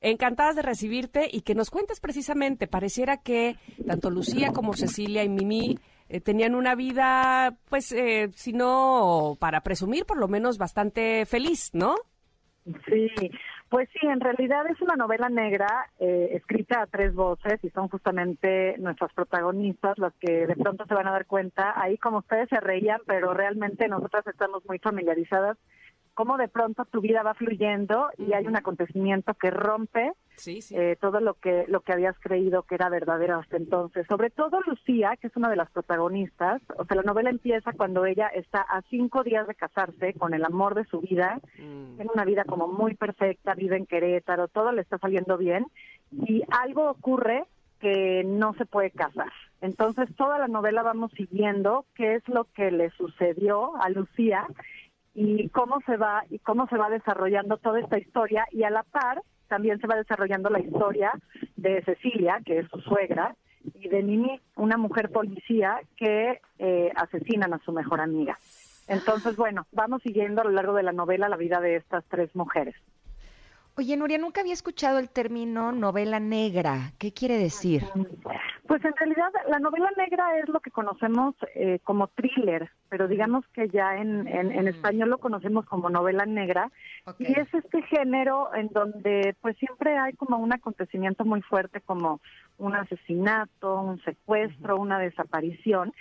[0.00, 3.56] Encantadas de recibirte y que nos cuentes precisamente, pareciera que
[3.86, 5.78] tanto Lucía como Cecilia y Mimi
[6.08, 11.70] eh, tenían una vida, pues, eh, si no para presumir, por lo menos bastante feliz,
[11.74, 11.96] ¿no?
[12.64, 13.10] Sí,
[13.68, 17.88] pues sí, en realidad es una novela negra eh, escrita a tres voces y son
[17.88, 21.74] justamente nuestras protagonistas las que de pronto se van a dar cuenta.
[21.80, 25.58] Ahí como ustedes se reían, pero realmente nosotras estamos muy familiarizadas
[26.18, 30.14] cómo de pronto tu vida va fluyendo y hay un acontecimiento que rompe
[30.46, 34.04] eh, todo lo que lo que habías creído que era verdadero hasta entonces.
[34.08, 38.04] Sobre todo Lucía, que es una de las protagonistas, o sea, la novela empieza cuando
[38.04, 41.94] ella está a cinco días de casarse con el amor de su vida, mm.
[41.94, 45.66] tiene una vida como muy perfecta, vive en Querétaro, todo le está saliendo bien
[46.10, 47.44] y algo ocurre
[47.78, 49.30] que no se puede casar.
[49.60, 54.48] Entonces toda la novela vamos siguiendo qué es lo que le sucedió a Lucía
[55.20, 58.84] y cómo se va y cómo se va desarrollando toda esta historia y a la
[58.84, 61.10] par también se va desarrollando la historia
[61.56, 63.34] de Cecilia, que es su suegra,
[63.74, 68.38] y de Mimi, una mujer policía que eh, asesinan a su mejor amiga.
[68.86, 72.34] Entonces, bueno, vamos siguiendo a lo largo de la novela la vida de estas tres
[72.36, 72.76] mujeres.
[73.76, 76.92] Oye, Nuria, nunca había escuchado el término novela negra.
[76.98, 77.82] ¿Qué quiere decir?
[78.66, 83.46] Pues en realidad la novela negra es lo que conocemos eh, como thriller, pero digamos
[83.48, 84.68] que ya en, en, mm.
[84.68, 86.70] español lo conocemos como novela negra.
[87.18, 92.20] Y es este género en donde pues siempre hay como un acontecimiento muy fuerte como
[92.58, 95.92] un asesinato, un secuestro, una desaparición.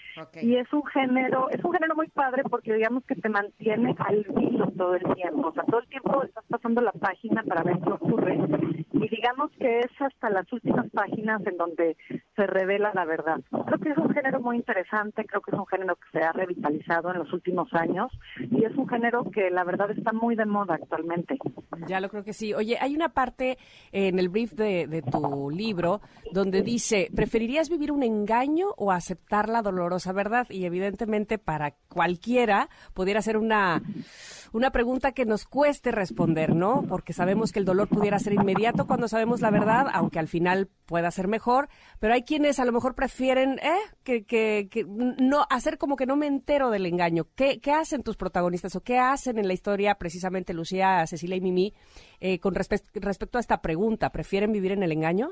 [0.42, 4.26] Y es un género, es un género muy padre porque digamos que te mantiene al
[4.36, 5.48] vivo todo el tiempo.
[5.48, 8.38] O sea, todo el tiempo estás pasando la página para ver qué ocurre.
[8.94, 11.96] Y digamos que es hasta las últimas páginas en donde
[12.36, 13.40] se revela la verdad.
[13.50, 16.32] Creo que es un género muy interesante, creo que es un género que se ha
[16.32, 20.46] revitalizado en los últimos años y es un género que la verdad está muy de
[20.46, 21.38] moda actualmente.
[21.88, 22.54] Ya lo creo que sí.
[22.54, 23.58] Oye, hay una parte
[23.92, 26.02] en el brief de, de tu libro
[26.32, 30.48] donde dice, ¿preferirías vivir un engaño o aceptar la dolorosa verdad?
[30.50, 33.82] Y evidentemente para cualquiera pudiera ser una,
[34.54, 36.84] una pregunta que nos cueste responder, ¿no?
[36.88, 40.70] Porque sabemos que el dolor pudiera ser inmediato cuando sabemos la verdad, aunque al final
[40.86, 41.70] pueda ser mejor,
[42.00, 43.78] pero hay quienes a lo mejor prefieren ¿eh?
[44.04, 47.26] que, que, que no hacer como que no me entero del engaño.
[47.36, 51.42] ¿Qué, ¿Qué, hacen tus protagonistas o qué hacen en la historia precisamente Lucía, Cecilia y
[51.42, 51.74] Mimi
[52.20, 54.12] eh, con respecto a esta pregunta?
[54.12, 55.32] ¿Prefieren vivir en el engaño?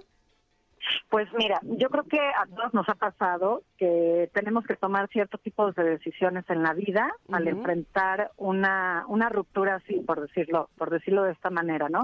[1.09, 5.41] Pues mira, yo creo que a todos nos ha pasado que tenemos que tomar ciertos
[5.41, 10.89] tipos de decisiones en la vida al enfrentar una, una ruptura así, por decirlo, por
[10.89, 12.03] decirlo de esta manera, ¿no?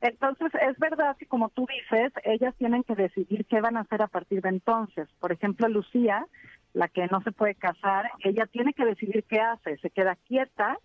[0.00, 4.02] Entonces, es verdad que como tú dices, ellas tienen que decidir qué van a hacer
[4.02, 5.08] a partir de entonces.
[5.20, 6.26] Por ejemplo, Lucía,
[6.72, 10.78] la que no se puede casar, ella tiene que decidir qué hace, se queda quieta,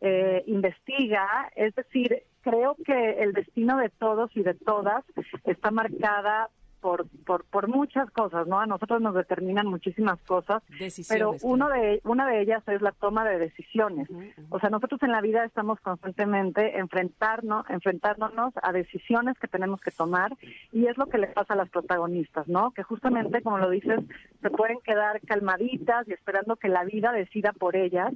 [0.00, 5.04] eh, investiga, es decir, creo que el destino de todos y de todas
[5.44, 6.48] está marcada
[6.86, 8.60] por, por, por muchas cosas, ¿no?
[8.60, 10.62] A nosotros nos determinan muchísimas cosas,
[11.08, 14.08] pero uno de, una de ellas es la toma de decisiones.
[14.50, 19.90] O sea, nosotros en la vida estamos constantemente enfrentarnos, enfrentándonos a decisiones que tenemos que
[19.90, 20.30] tomar
[20.70, 22.70] y es lo que le pasa a las protagonistas, ¿no?
[22.70, 23.98] Que justamente, como lo dices,
[24.40, 28.12] se pueden quedar calmaditas y esperando que la vida decida por ellas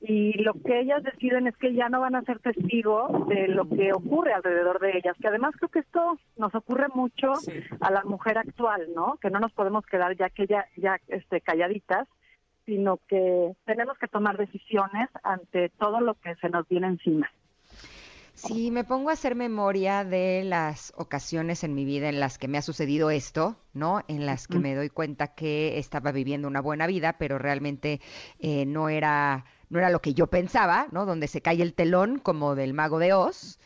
[0.00, 3.68] y lo que ellas deciden es que ya no van a ser testigos de lo
[3.68, 7.32] que ocurre alrededor de ellas, que además creo que esto nos ocurre mucho
[7.80, 9.18] a la mujer actual, ¿no?
[9.20, 12.08] Que no nos podemos quedar ya que ya ya este calladitas,
[12.64, 17.30] sino que tenemos que tomar decisiones ante todo lo que se nos viene encima.
[18.34, 22.48] Si me pongo a hacer memoria de las ocasiones en mi vida en las que
[22.48, 24.00] me ha sucedido esto, ¿no?
[24.08, 28.00] En las que me doy cuenta que estaba viviendo una buena vida, pero realmente
[28.38, 31.06] eh, no era no era lo que yo pensaba, ¿no?
[31.06, 33.58] Donde se cae el telón como del mago de Oz.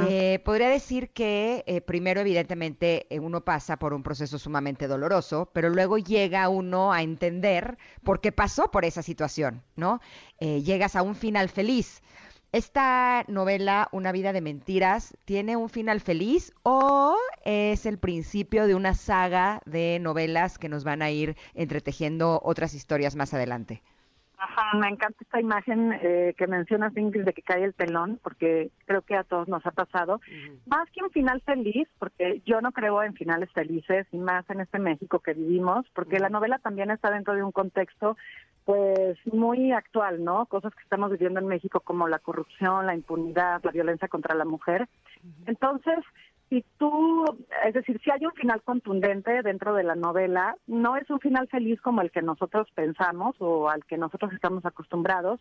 [0.00, 5.50] Eh, podría decir que eh, primero, evidentemente, eh, uno pasa por un proceso sumamente doloroso,
[5.52, 10.00] pero luego llega uno a entender por qué pasó por esa situación, ¿no?
[10.40, 12.02] llegas a un final feliz.
[12.50, 18.74] ¿Esta novela, Una vida de mentiras, tiene un final feliz o es el principio de
[18.74, 23.82] una saga de novelas que nos van a ir entretejiendo otras historias más adelante?
[24.44, 28.72] Ajá, me encanta esta imagen eh, que mencionas, Ingrid, de que cae el telón, porque
[28.86, 30.20] creo que a todos nos ha pasado.
[30.66, 34.60] Más que un final feliz, porque yo no creo en finales felices, y más en
[34.60, 38.16] este México que vivimos, porque la novela también está dentro de un contexto,
[38.64, 40.46] pues, muy actual, ¿no?
[40.46, 44.44] Cosas que estamos viviendo en México como la corrupción, la impunidad, la violencia contra la
[44.44, 44.88] mujer.
[45.46, 45.98] Entonces,
[46.52, 47.24] si tú,
[47.64, 51.48] es decir, si hay un final contundente dentro de la novela, no es un final
[51.48, 55.40] feliz como el que nosotros pensamos o al que nosotros estamos acostumbrados,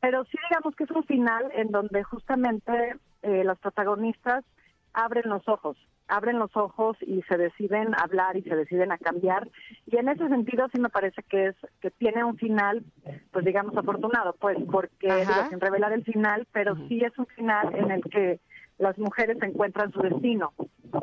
[0.00, 4.44] pero sí digamos que es un final en donde justamente eh, los protagonistas
[4.92, 9.48] abren los ojos, abren los ojos y se deciden hablar y se deciden a cambiar.
[9.86, 12.84] Y en ese sentido sí me parece que es que tiene un final,
[13.32, 17.90] pues digamos afortunado, pues porque sin revelar el final, pero sí es un final en
[17.90, 18.38] el que
[18.82, 20.52] las mujeres encuentran su destino,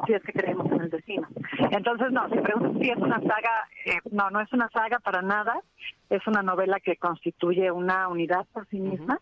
[0.05, 1.27] si es que creemos en el destino.
[1.71, 5.21] Entonces, no, si preguntas si es una saga, eh, no, no es una saga para
[5.21, 5.61] nada,
[6.09, 9.19] es una novela que constituye una unidad por sí misma,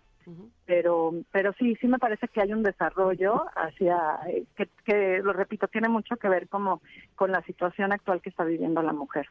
[0.65, 5.31] pero pero sí, sí me parece que hay un desarrollo hacia, eh, que, que, lo
[5.31, 6.81] repito, tiene mucho que ver como
[7.15, 9.27] con la situación actual que está viviendo la mujer.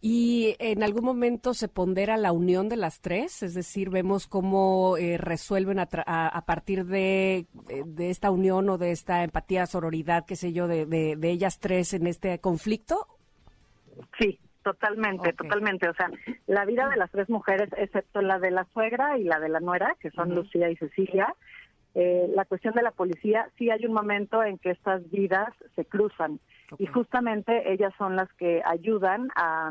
[0.00, 3.42] ¿Y en algún momento se pondera la unión de las tres?
[3.42, 5.86] Es decir, vemos cómo eh, resuelven a,
[6.46, 7.46] partir de,
[7.84, 11.94] de, esta unión o de esta empatía, sororidad, qué sé yo, de, de, ellas tres
[11.94, 13.08] en este conflicto.
[14.20, 15.88] Sí, totalmente, totalmente.
[15.88, 16.08] O sea,
[16.46, 19.58] la vida de las tres mujeres, excepto la de la suegra y la de la
[19.58, 21.34] nuera, que son Lucía y Cecilia,
[21.96, 25.84] eh, la cuestión de la policía, sí hay un momento en que estas vidas se
[25.84, 26.38] cruzan
[26.76, 29.70] y justamente ellas son las que ayudan a,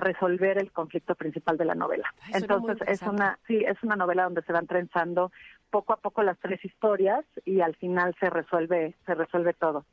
[0.00, 2.14] resolver el conflicto principal de la novela.
[2.32, 5.32] Entonces es una sí es una novela donde se van trenzando
[5.70, 9.84] poco a poco las tres historias y al final se resuelve se resuelve todo.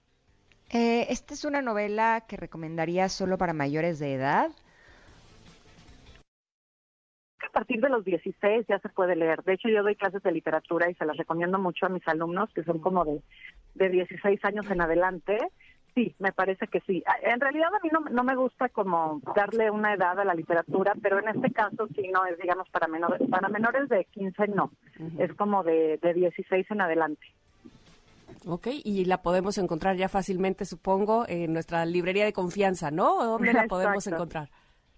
[0.72, 4.52] Eh, ¿Esta es una novela que recomendaría solo para mayores de edad?
[7.48, 9.42] A partir de los 16 ya se puede leer.
[9.44, 12.50] De hecho, yo doy clases de literatura y se las recomiendo mucho a mis alumnos,
[12.54, 13.22] que son como de,
[13.76, 15.38] de 16 años en adelante,
[15.96, 17.02] Sí, me parece que sí.
[17.24, 21.20] En realidad a mí no, me gusta como darle una edad a la literatura, pero
[21.20, 24.72] en este caso sí no es, digamos, para menores, para menores de 15 no,
[25.18, 27.26] es como de, de 16 en adelante.
[28.46, 33.24] Ok, y la podemos encontrar ya fácilmente, supongo, en nuestra librería de confianza, ¿no?
[33.24, 34.50] ¿Dónde la podemos encontrar?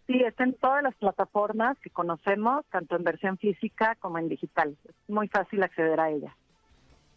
[0.08, 4.76] Sí, está en todas las plataformas que conocemos, tanto en versión física como en digital.
[4.84, 6.36] Es muy fácil acceder a ella.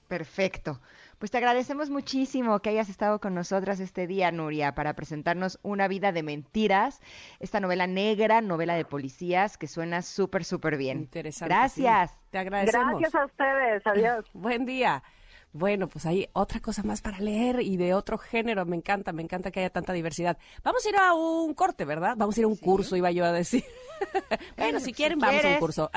[0.07, 0.81] Perfecto.
[1.21, 5.87] Pues te agradecemos muchísimo que hayas estado con nosotras este día, Nuria, para presentarnos Una
[5.87, 7.03] vida de mentiras,
[7.41, 11.01] esta novela negra, novela de policías, que suena súper, súper bien.
[11.01, 11.55] Interesante.
[11.55, 12.19] Gracias.
[12.31, 13.01] Te agradecemos.
[13.01, 13.87] Gracias a ustedes.
[13.87, 14.25] Adiós.
[14.33, 15.03] Buen día.
[15.53, 18.65] Bueno, pues hay otra cosa más para leer y de otro género.
[18.67, 20.39] Me encanta, me encanta que haya tanta diversidad.
[20.63, 22.15] Vamos a ir a un corte, ¿verdad?
[22.17, 23.65] Vamos a ir a un curso, iba yo a decir.
[24.57, 25.91] bueno, si quieren, vamos a un curso.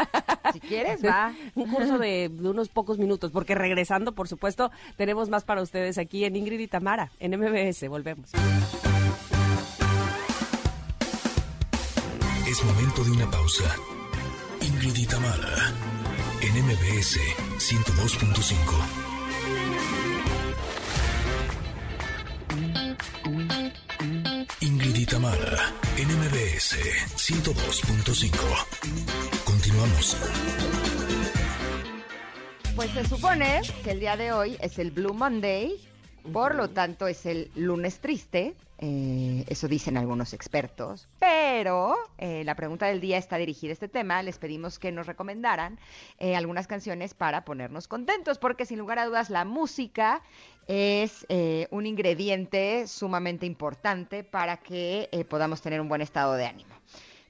[0.54, 1.34] si quieres, va.
[1.54, 6.26] un curso de, unos pocos minutos, porque regresando, por supuesto, tenemos más para ustedes aquí
[6.26, 7.88] en Ingrid y Tamara, en MBS.
[7.89, 8.32] Volvemos.
[12.47, 13.76] Es momento de una pausa.
[14.62, 15.74] Ingrid y Tamara,
[16.41, 17.20] en MBS
[17.60, 19.12] 102.5.
[24.84, 26.76] Ingrid y Tamara, NMBS
[27.16, 29.46] 102.5.
[29.46, 30.18] Continuamos.
[32.76, 35.80] Pues se supone que el día de hoy es el Blue Monday,
[36.34, 38.56] por lo tanto es el lunes triste,
[38.86, 41.08] eh, eso dicen algunos expertos.
[41.20, 44.22] Pero eh, la pregunta del día está dirigida a este tema.
[44.24, 45.80] Les pedimos que nos recomendaran
[46.20, 50.22] eh, algunas canciones para ponernos contentos, porque sin lugar a dudas la música
[50.68, 51.26] es
[51.72, 56.74] un ingrediente sumamente importante para que podamos tener un buen estado de ánimo.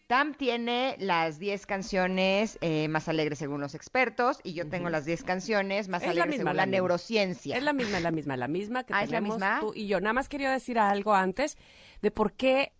[0.08, 5.06] Tam tiene las 10 canciones eh, más alegres según los expertos y yo tengo las
[5.06, 7.56] 10 canciones más alegres según la, neurociencia.
[7.56, 9.60] Es la misma, la misma, la misma que ah, tenemos la misma?
[9.62, 10.02] tú y yo.
[10.02, 11.58] Nada más quería decir algo antes
[12.02, 12.74] de por qué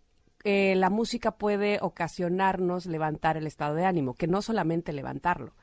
[0.44, 5.54] eh, la música puede ocasionarnos levantar el estado de ánimo, que no solamente levantarlo.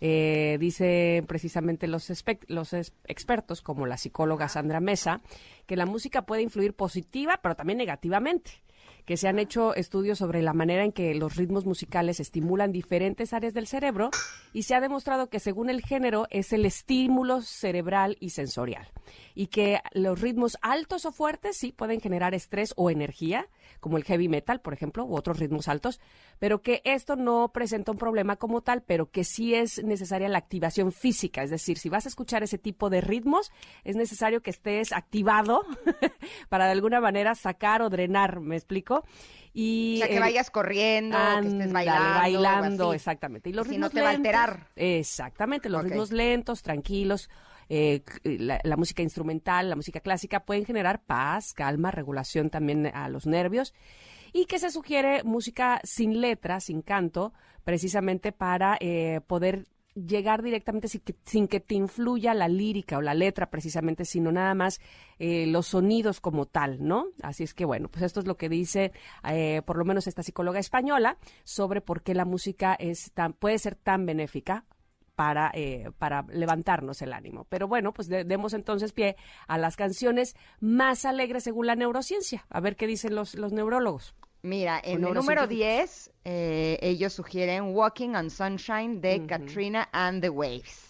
[0.00, 2.10] Eh, dice precisamente los,
[2.48, 5.20] los expertos, como la psicóloga Sandra Mesa,
[5.66, 8.62] que la música puede influir positiva, pero también negativamente.
[9.04, 13.32] Que se han hecho estudios sobre la manera en que los ritmos musicales estimulan diferentes
[13.32, 14.10] áreas del cerebro
[14.52, 18.88] y se ha demostrado que según el género es el estímulo cerebral y sensorial.
[19.34, 23.48] Y que los ritmos altos o fuertes sí pueden generar estrés o energía,
[23.78, 26.00] como el heavy metal, por ejemplo, u otros ritmos altos,
[26.38, 30.38] pero que esto no presenta un problema como tal, pero que sí es necesaria la
[30.38, 33.52] activación física, es decir, si vas a escuchar ese tipo de ritmos,
[33.84, 35.64] es necesario que estés activado
[36.48, 39.04] para de alguna manera sacar o drenar, ¿me explico?
[39.52, 42.18] Y, o sea, que vayas corriendo, que estés bailando.
[42.18, 43.50] bailando, exactamente.
[43.50, 44.68] Y los ritmos no te va a alterar.
[44.76, 47.28] Exactamente, los ritmos lentos, tranquilos,
[47.72, 53.26] eh, la, música instrumental, la música clásica pueden generar paz, calma, regulación también a los
[53.26, 53.74] nervios
[54.32, 60.88] y que se sugiere música sin letra, sin canto, precisamente para eh, poder llegar directamente
[60.88, 64.80] sin que, te influya la lírica o la letra precisamente, sino nada más
[65.20, 67.06] eh, los sonidos como tal, ¿no?
[67.22, 68.90] Así es que bueno, pues esto es lo que dice
[69.64, 73.76] por lo menos esta psicóloga española sobre por qué la música es tan, puede ser
[73.76, 74.64] tan benéfica
[75.20, 77.44] para, eh, para levantarnos el ánimo.
[77.50, 79.16] Pero bueno, pues demos entonces pie
[79.48, 82.46] a las canciones más alegres según la neurociencia.
[82.48, 84.14] A ver qué dicen los, los neurólogos.
[84.40, 90.30] Mira, en el número 10, eh, ellos sugieren Walking on Sunshine de Katrina and the
[90.30, 90.88] Waves.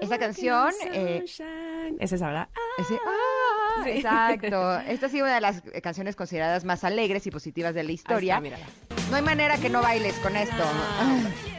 [0.00, 0.72] Esa canción...
[0.92, 1.24] Eh,
[1.98, 2.48] es esa, ¿verdad?
[2.54, 4.78] Ah, exacto.
[4.86, 8.40] Esta ha sido una de las canciones consideradas más alegres y positivas de la historia.
[9.10, 10.54] no hay manera que no bailes con esto.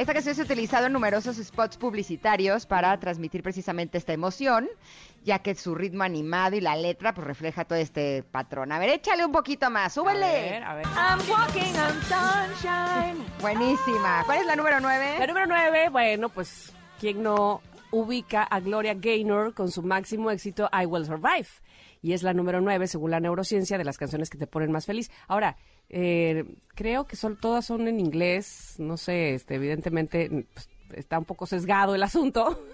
[0.00, 4.66] Esta canción se ha utilizado en numerosos spots publicitarios para transmitir precisamente esta emoción,
[5.24, 8.72] ya que su ritmo animado y la letra pues refleja todo este patrón.
[8.72, 10.24] A ver, échale un poquito más, súbele.
[10.24, 10.86] A ver, a ver.
[10.86, 13.26] I'm walking on sunshine.
[13.42, 14.22] Buenísima.
[14.24, 15.16] ¿Cuál es la número nueve?
[15.18, 20.70] La número nueve, bueno, pues, ¿quién no ubica a Gloria Gaynor con su máximo éxito
[20.72, 21.48] I Will Survive?
[22.02, 24.86] Y es la número nueve, según la neurociencia, de las canciones que te ponen más
[24.86, 25.10] feliz.
[25.28, 25.56] Ahora,
[25.90, 26.44] eh,
[26.74, 31.46] creo que son, todas son en inglés, no sé, este, evidentemente pues, está un poco
[31.46, 32.64] sesgado el asunto,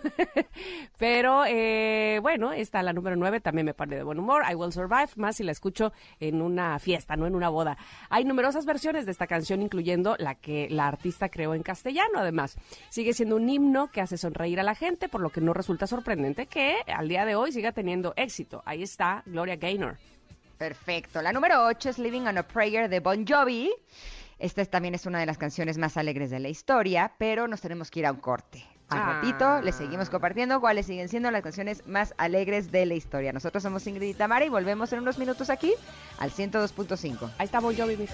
[0.99, 4.73] pero eh, bueno, está la número 9, también me pone de buen humor, I Will
[4.73, 7.77] Survive, más si la escucho en una fiesta, no en una boda.
[8.09, 12.57] Hay numerosas versiones de esta canción, incluyendo la que la artista creó en castellano, además.
[12.91, 15.87] Sigue siendo un himno que hace sonreír a la gente, por lo que no resulta
[15.87, 18.62] sorprendente que al día de hoy siga teniendo éxito.
[18.64, 19.97] Ahí está Gloria Gaynor.
[20.59, 21.21] Perfecto.
[21.21, 23.71] La número 8 es Living on a Prayer de Bon Jovi.
[24.39, 27.91] Esta también es una de las canciones más alegres de la historia, pero nos tenemos
[27.91, 28.64] que ir a un corte.
[28.89, 29.12] Al ah.
[29.14, 33.32] ratito les seguimos compartiendo cuáles siguen siendo las canciones más alegres de la historia.
[33.32, 35.72] Nosotros somos Ingrid y Tamara y volvemos en unos minutos aquí
[36.18, 37.30] al 102.5.
[37.39, 38.09] Ahí está Bon Jovi.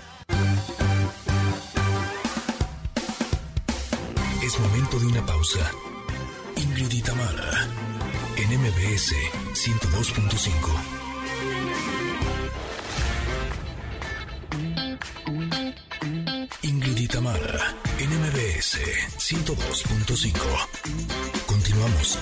[4.42, 5.70] Es momento de una pausa.
[6.56, 7.66] Ingrid y Tamara
[8.36, 9.14] en MBS
[9.52, 11.01] 102.5.
[17.12, 18.78] Tamara, NMBS
[19.18, 21.46] 102.5.
[21.46, 22.18] Continuamos.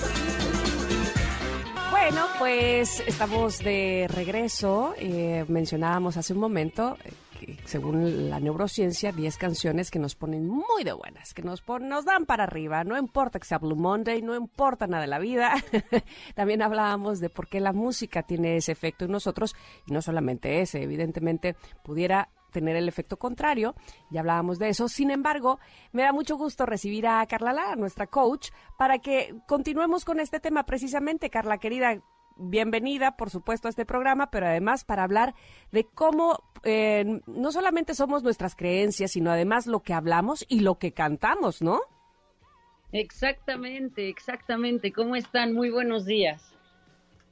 [1.91, 4.93] Bueno, pues estamos de regreso.
[4.97, 10.45] Eh, mencionábamos hace un momento eh, que según la neurociencia, 10 canciones que nos ponen
[10.45, 12.83] muy de buenas, que nos, nos dan para arriba.
[12.83, 15.53] No importa que sea Blue Monday, no importa nada de la vida.
[16.35, 19.55] También hablábamos de por qué la música tiene ese efecto en nosotros
[19.87, 23.75] y no solamente ese, evidentemente pudiera tener el efecto contrario.
[24.09, 24.87] Ya hablábamos de eso.
[24.87, 25.59] Sin embargo,
[25.91, 30.39] me da mucho gusto recibir a Carla Lara, nuestra coach, para que continuemos con este
[30.39, 31.29] tema precisamente.
[31.29, 32.01] Carla, querida,
[32.37, 35.35] bienvenida, por supuesto, a este programa, pero además para hablar
[35.71, 40.77] de cómo eh, no solamente somos nuestras creencias, sino además lo que hablamos y lo
[40.77, 41.79] que cantamos, ¿no?
[42.91, 44.91] Exactamente, exactamente.
[44.91, 45.53] ¿Cómo están?
[45.53, 46.53] Muy buenos días.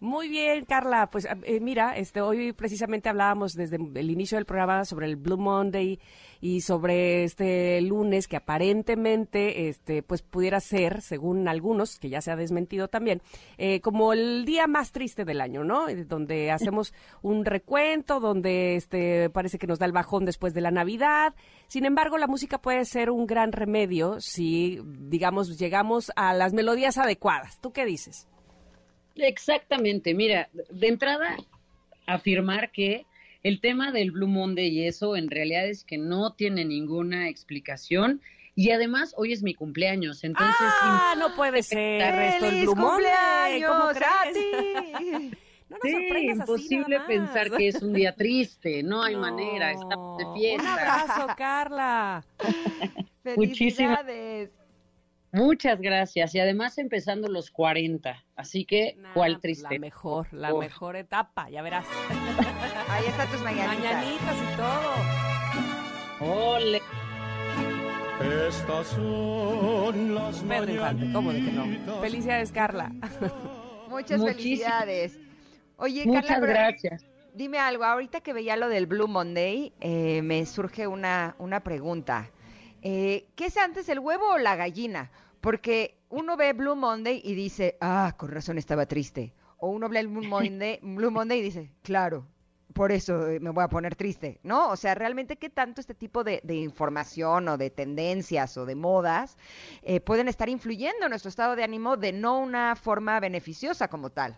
[0.02, 1.10] Muy bien, Carla.
[1.10, 5.38] Pues eh, mira, este, hoy precisamente hablábamos desde el inicio del programa sobre el Blue
[5.38, 6.00] Monday
[6.40, 12.32] y sobre este lunes que aparentemente, este, pues pudiera ser, según algunos, que ya se
[12.32, 13.22] ha desmentido también,
[13.58, 15.90] eh, como el día más triste del año, ¿no?
[15.90, 20.62] Eh, donde hacemos un recuento, donde este, parece que nos da el bajón después de
[20.62, 21.36] la Navidad.
[21.68, 26.98] Sin embargo, la música puede ser un gran remedio si, digamos, llegamos a las melodías
[26.98, 27.60] adecuadas.
[27.60, 28.30] ¿Tú qué dices?
[29.22, 31.36] Exactamente, mira, de entrada,
[32.06, 33.06] afirmar que
[33.44, 38.22] el tema del Blue Monday y eso en realidad es que no tiene ninguna explicación.
[38.56, 40.56] Y además, hoy es mi cumpleaños, entonces...
[40.60, 43.64] ¡Ah, no puede ser el Blue Monday!
[43.64, 45.32] ¿Cómo crees?
[45.70, 50.64] No sí, imposible pensar que es un día triste, no hay manera, estamos de fiesta.
[50.64, 52.26] Un abrazo, Carla.
[53.24, 54.50] Felicidades.
[55.32, 56.34] Muchas gracias.
[56.36, 58.24] Y además empezando los 40.
[58.36, 59.76] Así que, ¿cuál pues, triste?
[59.76, 61.86] La mejor, la mejor etapa, ya verás.
[62.90, 63.94] Ahí están tus mañanitas.
[63.94, 65.30] Mañanitas y todo.
[66.22, 66.82] Ole.
[68.48, 72.02] Estas son las Pedro Infante, ¿cómo de que no?
[72.02, 72.92] Felicidades, Carla.
[73.90, 75.18] Muchas felicidades.
[75.78, 77.06] Oye, Muchas gracias.
[77.34, 82.30] Dime algo, ahorita que veía lo del Blue Monday, eh, me surge una, una pregunta.
[82.82, 85.12] Eh, ¿qué es antes, el huevo o la gallina?
[85.42, 89.34] Porque uno ve Blue Monday y dice, ah, con razón estaba triste.
[89.58, 92.26] O uno ve Blue Monday, Blue Monday y dice, claro,
[92.74, 94.70] por eso eh, me voy a poner triste, ¿no?
[94.70, 99.38] O sea, realmente qué tanto este tipo de, información o de tendencias o de modas
[99.82, 104.12] eh, pueden estar influyendo en nuestro estado de ánimo de no una forma beneficiosa como
[104.12, 104.38] tal.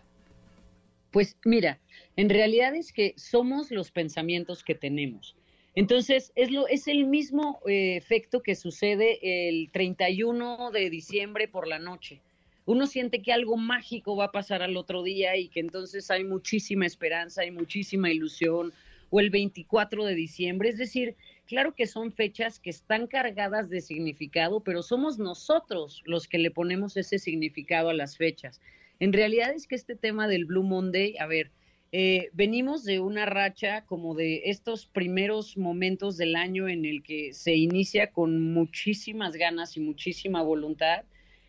[1.10, 1.78] Pues mira,
[2.16, 5.36] en realidad es que somos los pensamientos que tenemos.
[5.74, 11.66] Entonces, es, lo, es el mismo eh, efecto que sucede el 31 de diciembre por
[11.66, 12.20] la noche.
[12.66, 16.24] Uno siente que algo mágico va a pasar al otro día y que entonces hay
[16.24, 18.72] muchísima esperanza, hay muchísima ilusión,
[19.12, 20.70] o el 24 de diciembre.
[20.70, 21.16] Es decir,
[21.46, 26.50] claro que son fechas que están cargadas de significado, pero somos nosotros los que le
[26.50, 28.60] ponemos ese significado a las fechas.
[29.00, 31.50] En realidad es que este tema del Blue Monday, a ver,
[31.94, 37.34] eh, venimos de una racha como de estos primeros momentos del año en el que
[37.34, 41.04] se inicia con muchísimas ganas y muchísima voluntad.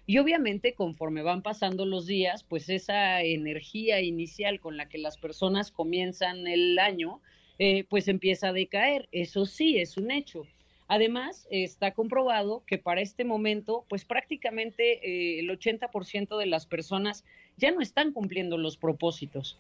[0.06, 5.18] Y obviamente conforme van pasando los días, pues esa energía inicial con la que las
[5.18, 7.22] personas comienzan el año,
[7.58, 9.08] eh, pues empieza a decaer.
[9.14, 10.46] Eso sí, es un hecho.
[10.90, 17.24] Además, está comprobado que para este momento, pues prácticamente eh, el 80% de las personas
[17.56, 19.58] ya no están cumpliendo los propósitos.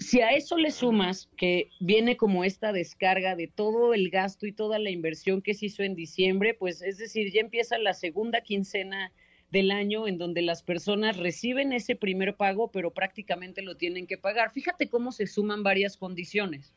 [0.00, 4.52] Si a eso le sumas que viene como esta descarga de todo el gasto y
[4.52, 8.40] toda la inversión que se hizo en diciembre, pues es decir, ya empieza la segunda
[8.40, 9.12] quincena
[9.50, 14.16] del año en donde las personas reciben ese primer pago, pero prácticamente lo tienen que
[14.16, 14.52] pagar.
[14.52, 16.72] Fíjate cómo se suman varias condiciones.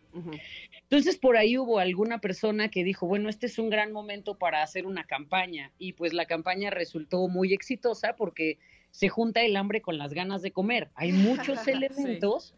[0.82, 4.64] Entonces, por ahí hubo alguna persona que dijo, bueno, este es un gran momento para
[4.64, 8.58] hacer una campaña y pues la campaña resultó muy exitosa porque
[8.92, 10.90] se junta el hambre con las ganas de comer.
[10.96, 12.54] Hay muchos elementos.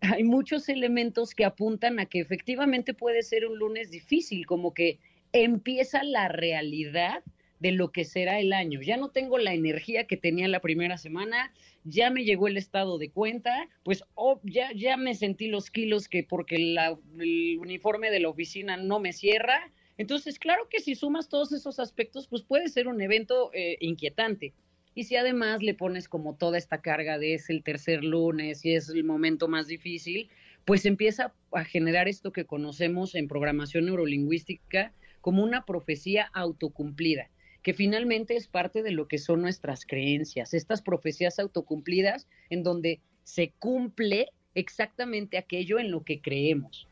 [0.00, 4.98] Hay muchos elementos que apuntan a que efectivamente puede ser un lunes difícil, como que
[5.32, 7.22] empieza la realidad
[7.60, 8.80] de lo que será el año.
[8.82, 11.52] Ya no tengo la energía que tenía la primera semana,
[11.84, 16.08] ya me llegó el estado de cuenta, pues oh, ya, ya me sentí los kilos
[16.08, 19.72] que porque el uniforme de la oficina no me cierra.
[19.96, 24.54] Entonces, claro que si sumas todos esos aspectos, pues puede ser un evento eh, inquietante.
[24.98, 28.74] Y si además le pones como toda esta carga de es el tercer lunes y
[28.74, 30.28] es el momento más difícil,
[30.64, 37.30] pues empieza a generar esto que conocemos en programación neurolingüística como una profecía autocumplida
[37.62, 43.00] que finalmente es parte de lo que son nuestras creencias, estas profecías autocumplidas en donde
[43.22, 46.88] se cumple exactamente aquello en lo que creemos.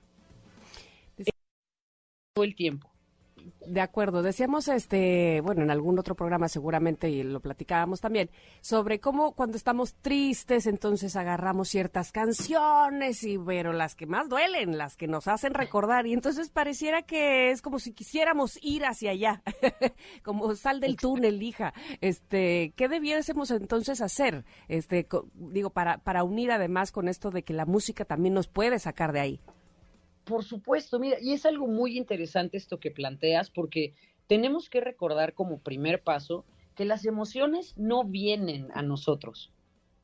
[2.34, 2.95] Todo el tiempo.
[3.66, 8.30] De acuerdo, decíamos este, bueno, en algún otro programa seguramente y lo platicábamos también
[8.60, 14.78] sobre cómo cuando estamos tristes entonces agarramos ciertas canciones y pero las que más duelen,
[14.78, 19.12] las que nos hacen recordar y entonces pareciera que es como si quisiéramos ir hacia
[19.12, 19.42] allá,
[20.22, 21.72] como sal del túnel, hija.
[22.00, 24.44] Este, ¿qué debiésemos entonces hacer?
[24.68, 28.78] Este, digo para para unir además con esto de que la música también nos puede
[28.78, 29.40] sacar de ahí.
[30.26, 33.94] Por supuesto, mira, y es algo muy interesante esto que planteas, porque
[34.26, 39.52] tenemos que recordar como primer paso que las emociones no vienen a nosotros.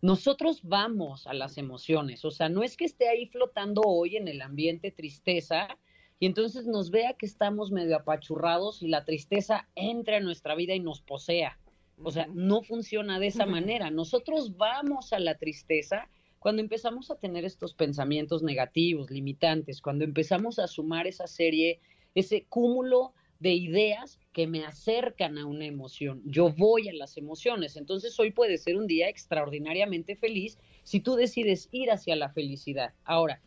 [0.00, 4.28] Nosotros vamos a las emociones, o sea, no es que esté ahí flotando hoy en
[4.28, 5.76] el ambiente tristeza
[6.20, 10.72] y entonces nos vea que estamos medio apachurrados y la tristeza entre a nuestra vida
[10.72, 11.58] y nos posea.
[12.00, 13.90] O sea, no funciona de esa manera.
[13.90, 16.08] Nosotros vamos a la tristeza
[16.42, 21.78] cuando empezamos a tener estos pensamientos negativos, limitantes, cuando empezamos a sumar esa serie,
[22.16, 26.20] ese cúmulo de ideas que me acercan a una emoción.
[26.24, 27.76] Yo voy a las emociones.
[27.76, 32.92] Entonces hoy puede ser un día extraordinariamente feliz si tú decides ir hacia la felicidad.
[33.04, 33.40] Ahora,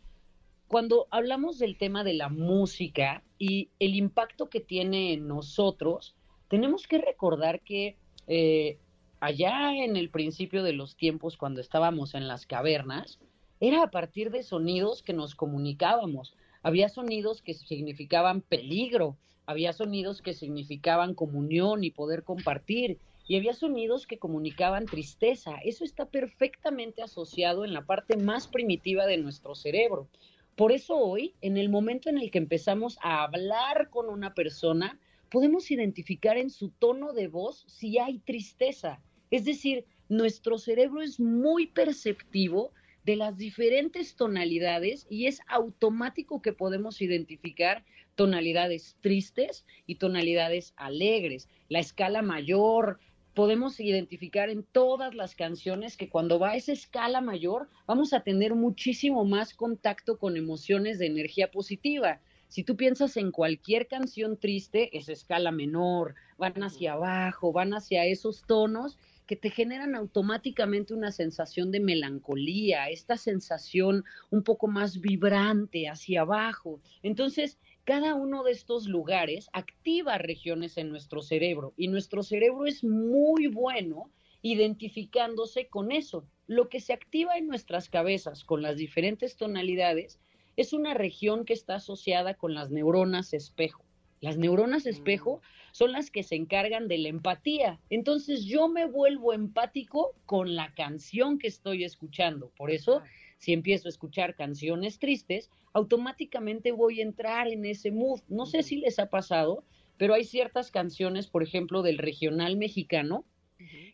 [0.66, 6.16] cuando hablamos del tema de la música y el impacto que tiene en nosotros,
[6.48, 8.78] tenemos que recordar que eh,
[9.20, 13.18] allá en el principio de los tiempos, cuando estábamos en las cavernas,
[13.60, 16.34] era a partir de sonidos que nos comunicábamos.
[16.62, 22.98] Había sonidos que significaban peligro, había sonidos que significaban comunión y poder compartir,
[23.28, 25.56] y había sonidos que comunicaban tristeza.
[25.64, 30.08] Eso está perfectamente asociado en la parte más primitiva de nuestro cerebro.
[30.54, 34.98] Por eso hoy, en el momento en el que empezamos a hablar con una persona,
[35.30, 39.00] podemos identificar en su tono de voz si hay tristeza.
[39.30, 42.72] Es decir, nuestro cerebro es muy perceptivo
[43.04, 47.84] de las diferentes tonalidades y es automático que podemos identificar
[48.16, 51.48] tonalidades tristes y tonalidades alegres.
[51.68, 52.98] La escala mayor,
[53.36, 58.20] podemos identificar en todas las canciones que cuando va a esa escala mayor vamos a
[58.20, 62.20] tener muchísimo más contacto con emociones de energía positiva.
[62.56, 68.06] Si tú piensas en cualquier canción triste, es escala menor, van hacia abajo, van hacia
[68.06, 75.02] esos tonos que te generan automáticamente una sensación de melancolía, esta sensación un poco más
[75.02, 76.80] vibrante hacia abajo.
[77.02, 82.82] Entonces, cada uno de estos lugares activa regiones en nuestro cerebro y nuestro cerebro es
[82.82, 86.26] muy bueno identificándose con eso.
[86.46, 90.20] Lo que se activa en nuestras cabezas con las diferentes tonalidades
[90.56, 93.84] es una región que está asociada con las neuronas espejo.
[94.20, 95.42] Las neuronas espejo
[95.72, 97.78] son las que se encargan de la empatía.
[97.90, 102.50] Entonces yo me vuelvo empático con la canción que estoy escuchando.
[102.56, 103.02] Por eso,
[103.36, 108.20] si empiezo a escuchar canciones tristes, automáticamente voy a entrar en ese mood.
[108.28, 109.64] No sé si les ha pasado,
[109.98, 113.26] pero hay ciertas canciones, por ejemplo, del regional mexicano,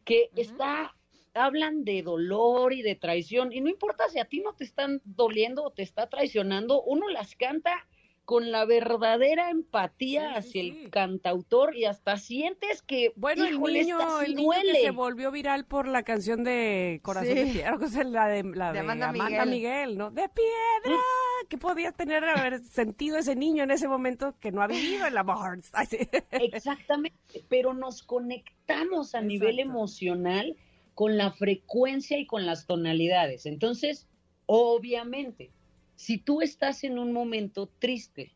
[0.04, 0.94] que está
[1.34, 5.00] hablan de dolor y de traición, y no importa si a ti no te están
[5.04, 7.86] doliendo o te está traicionando, uno las canta
[8.24, 14.36] con la verdadera empatía hacia el cantautor y hasta sientes que bueno el niño, el
[14.36, 18.72] niño que se volvió viral por la canción de Corazón de Piedra, la de, la
[18.72, 19.98] de, Amanda, Miguel.
[19.98, 20.10] ¿no?
[20.10, 21.00] De piedra,
[21.48, 25.18] ¿qué podía tener haber sentido ese niño en ese momento que no ha vivido el
[25.18, 25.58] amor?
[26.30, 30.56] Exactamente, pero nos conectamos a nivel emocional
[31.02, 33.44] con la frecuencia y con las tonalidades.
[33.44, 34.06] Entonces,
[34.46, 35.50] obviamente,
[35.96, 38.32] si tú estás en un momento triste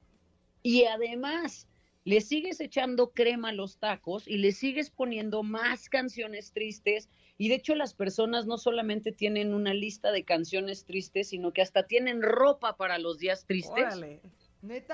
[0.65, 1.69] y además
[2.03, 7.09] le sigues echando crema a los tacos y le sigues poniendo más canciones tristes,
[7.39, 11.63] y de hecho las personas no solamente tienen una lista de canciones tristes, sino que
[11.63, 13.95] hasta tienen ropa para los días tristes.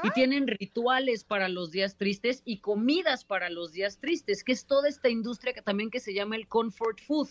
[0.04, 4.66] Y tienen rituales para los días tristes y comidas para los días tristes, que es
[4.66, 7.30] toda esta industria que también que se llama el comfort food.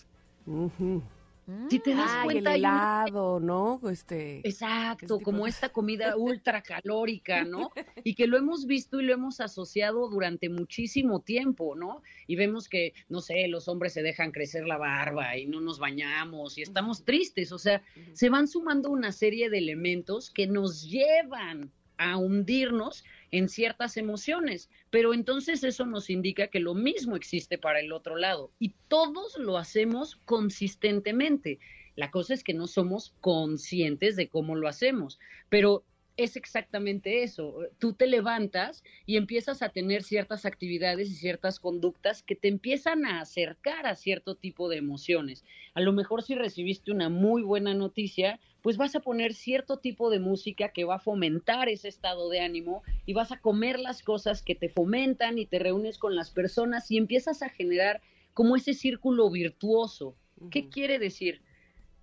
[1.69, 3.81] Si te das cuenta, el helado, ¿no?
[3.89, 7.71] Este, Exacto, como esta comida ultra calórica, ¿no?
[8.05, 12.03] Y que lo hemos visto y lo hemos asociado durante muchísimo tiempo, ¿no?
[12.27, 15.79] Y vemos que, no sé, los hombres se dejan crecer la barba y no nos
[15.79, 17.81] bañamos y estamos tristes, o sea,
[18.13, 24.69] se van sumando una serie de elementos que nos llevan a hundirnos en ciertas emociones,
[24.89, 29.37] pero entonces eso nos indica que lo mismo existe para el otro lado y todos
[29.37, 31.59] lo hacemos consistentemente.
[31.95, 35.19] La cosa es que no somos conscientes de cómo lo hacemos,
[35.49, 35.83] pero
[36.17, 37.55] es exactamente eso.
[37.79, 43.05] Tú te levantas y empiezas a tener ciertas actividades y ciertas conductas que te empiezan
[43.05, 45.45] a acercar a cierto tipo de emociones.
[45.73, 50.09] A lo mejor si recibiste una muy buena noticia, pues vas a poner cierto tipo
[50.09, 54.03] de música que va a fomentar ese estado de ánimo y vas a comer las
[54.03, 58.01] cosas que te fomentan y te reúnes con las personas y empiezas a generar
[58.33, 60.15] como ese círculo virtuoso.
[60.49, 61.41] ¿Qué quiere decir?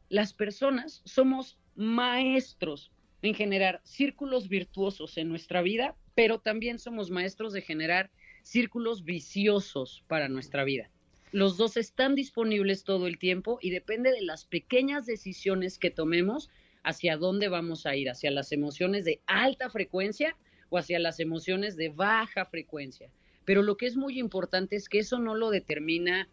[0.09, 2.93] Las personas somos maestros
[3.23, 8.11] en generar círculos virtuosos en nuestra vida, pero también somos maestros de generar
[8.43, 10.91] círculos viciosos para nuestra vida.
[11.33, 16.51] Los dos están disponibles todo el tiempo y depende de las pequeñas decisiones que tomemos
[16.83, 20.37] hacia dónde vamos a ir, hacia las emociones de alta frecuencia
[20.71, 23.11] o hacia las emociones de baja frecuencia.
[23.45, 26.29] Pero lo que es muy importante es que eso no lo determina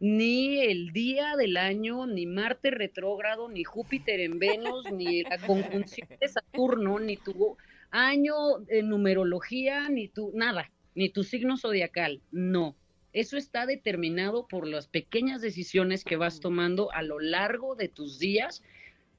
[0.00, 6.08] ni el día del año, ni Marte retrógrado, ni Júpiter en Venus, ni la conjunción
[6.20, 7.56] de Saturno, ni tu
[7.90, 8.34] año
[8.68, 12.20] en numerología, ni tu nada, ni tu signo zodiacal.
[12.30, 12.76] No.
[13.18, 18.20] Eso está determinado por las pequeñas decisiones que vas tomando a lo largo de tus
[18.20, 18.62] días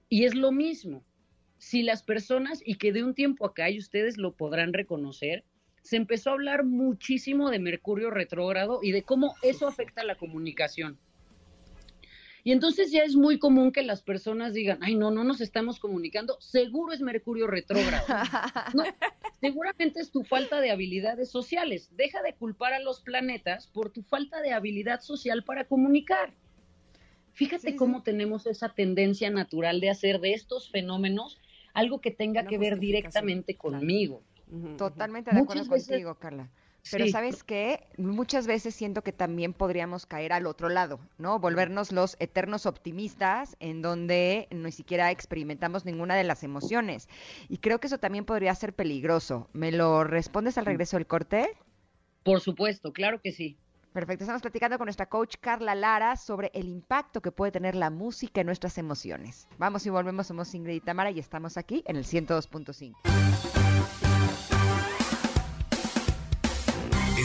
[0.07, 1.03] y es lo mismo.
[1.57, 5.43] Si las personas, y que de un tiempo acá, y ustedes lo podrán reconocer,
[5.81, 10.15] se empezó a hablar muchísimo de Mercurio retrógrado y de cómo eso afecta a la
[10.15, 10.97] comunicación.
[12.49, 15.79] Y entonces ya es muy común que las personas digan, ay, no, no nos estamos
[15.79, 18.07] comunicando, seguro es Mercurio retrógrado.
[19.39, 21.91] seguramente es tu falta de habilidades sociales.
[21.95, 26.33] Deja de culpar a los planetas por tu falta de habilidad social para comunicar.
[27.33, 31.39] Fíjate cómo tenemos esa tendencia natural de hacer de estos fenómenos
[31.75, 34.23] algo que tenga que ver directamente conmigo.
[34.75, 36.49] Totalmente de acuerdo contigo, Carla.
[36.91, 41.39] Pero sabes qué, muchas veces siento que también podríamos caer al otro lado, ¿no?
[41.39, 47.07] Volvernos los eternos optimistas en donde ni siquiera experimentamos ninguna de las emociones.
[47.47, 49.49] Y creo que eso también podría ser peligroso.
[49.53, 51.49] ¿Me lo respondes al regreso del corte?
[52.23, 53.57] Por supuesto, claro que sí.
[53.93, 57.89] Perfecto, estamos platicando con nuestra coach Carla Lara sobre el impacto que puede tener la
[57.89, 59.47] música en nuestras emociones.
[59.57, 63.78] Vamos y volvemos, somos Ingrid y Tamara y estamos aquí en el 102.5.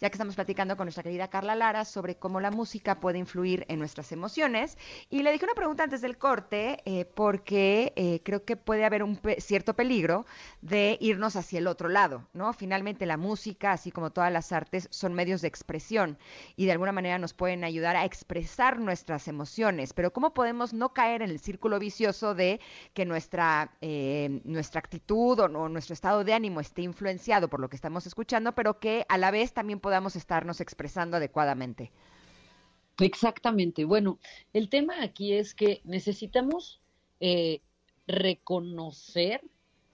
[0.00, 3.64] Ya que estamos platicando con nuestra querida Carla Lara sobre cómo la música puede influir
[3.68, 4.78] en nuestras emociones.
[5.10, 9.02] Y le dije una pregunta antes del corte, eh, porque eh, creo que puede haber
[9.02, 10.26] un cierto peligro
[10.60, 12.52] de irnos hacia el otro lado, ¿no?
[12.52, 16.18] Finalmente la música, así como todas las artes, son medios de expresión
[16.56, 19.92] y de alguna manera nos pueden ayudar a expresar nuestras emociones.
[19.92, 22.60] Pero ¿cómo podemos no caer en el círculo vicioso de
[22.94, 27.76] que nuestra, eh, nuestra actitud o, nuestro estado de ánimo esté influenciado por lo que
[27.76, 31.90] estamos escuchando, pero que a la vez también podamos estarnos expresando adecuadamente.
[33.00, 33.86] Exactamente.
[33.86, 34.18] Bueno,
[34.52, 36.82] el tema aquí es que necesitamos
[37.20, 37.62] eh,
[38.06, 39.40] reconocer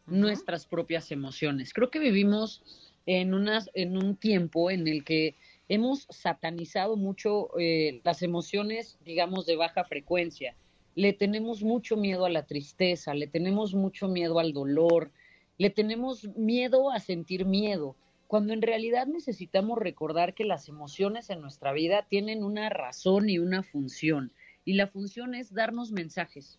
[0.06, 1.72] nuestras propias emociones.
[1.72, 2.64] Creo que vivimos
[3.06, 5.36] en, unas, en un tiempo en el que
[5.68, 10.56] hemos satanizado mucho eh, las emociones, digamos, de baja frecuencia
[10.96, 15.10] le tenemos mucho miedo a la tristeza, le tenemos mucho miedo al dolor,
[15.58, 17.96] le tenemos miedo a sentir miedo,
[18.34, 23.38] cuando en realidad necesitamos recordar que las emociones en nuestra vida tienen una razón y
[23.38, 24.32] una función,
[24.64, 26.58] y la función es darnos mensajes,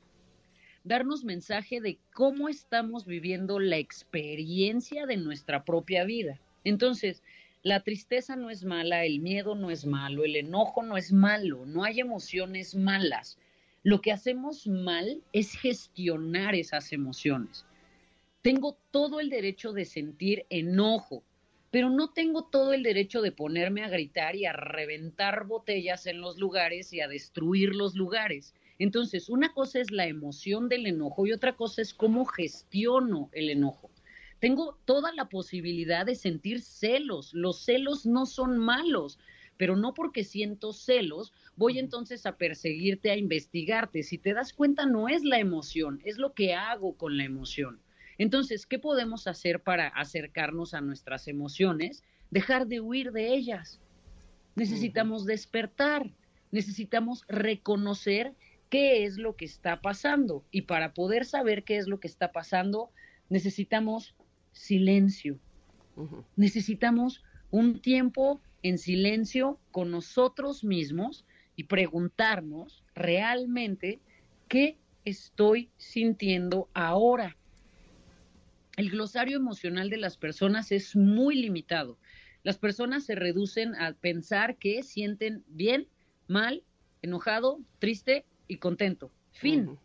[0.86, 6.40] darnos mensaje de cómo estamos viviendo la experiencia de nuestra propia vida.
[6.64, 7.22] Entonces,
[7.62, 11.66] la tristeza no es mala, el miedo no es malo, el enojo no es malo,
[11.66, 13.38] no hay emociones malas
[13.84, 17.66] lo que hacemos mal es gestionar esas emociones.
[18.42, 21.22] Tengo todo el derecho de sentir enojo,
[21.76, 26.22] pero no tengo todo el derecho de ponerme a gritar y a reventar botellas en
[26.22, 28.54] los lugares y a destruir los lugares.
[28.80, 33.50] Entonces, una cosa es la emoción del enojo y otra cosa es cómo gestiono el
[33.50, 33.92] enojo.
[34.40, 37.34] Tengo toda la posibilidad de sentir celos.
[37.34, 39.20] Los celos no son malos
[39.58, 44.04] pero no porque siento celos, voy entonces a perseguirte, a investigarte.
[44.04, 47.80] Si te das cuenta, no es la emoción, es lo que hago con la emoción.
[48.18, 52.04] Entonces, ¿qué podemos hacer para acercarnos a nuestras emociones?
[52.32, 53.80] Dejar de huir de ellas.
[54.56, 56.10] Necesitamos despertar,
[56.52, 58.34] necesitamos reconocer
[58.70, 60.46] qué es lo que está pasando.
[60.52, 62.90] Y para poder saber qué es lo que está pasando,
[63.30, 64.16] necesitamos
[64.54, 65.40] silencio.
[66.36, 71.26] Necesitamos un tiempo en silencio con nosotros mismos
[71.56, 74.00] y preguntarnos realmente
[74.48, 77.38] qué estoy sintiendo ahora.
[78.78, 81.98] El glosario emocional de las personas es muy limitado.
[82.44, 85.88] Las personas se reducen a pensar que sienten bien,
[86.28, 86.64] mal,
[87.02, 89.12] enojado, triste y contento.
[89.32, 89.78] Fin.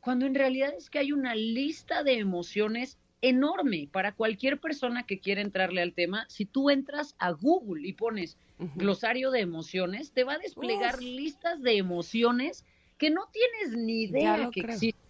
[0.00, 5.20] Cuando en realidad es que hay una lista de emociones enorme para cualquier persona que
[5.20, 6.26] quiera entrarle al tema.
[6.28, 8.36] Si tú entras a Google y pones
[8.74, 12.64] glosario de emociones, te va a desplegar listas de emociones
[12.98, 15.01] que no tienes ni idea que existen.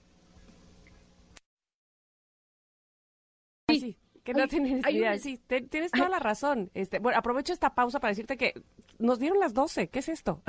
[4.22, 5.18] Que no tienes ni idea.
[5.18, 5.40] Sí,
[5.70, 6.70] tienes toda la razón.
[6.74, 8.54] Este, bueno, aprovecho esta pausa para decirte que
[8.98, 9.88] nos dieron las 12.
[9.88, 10.42] ¿Qué es esto?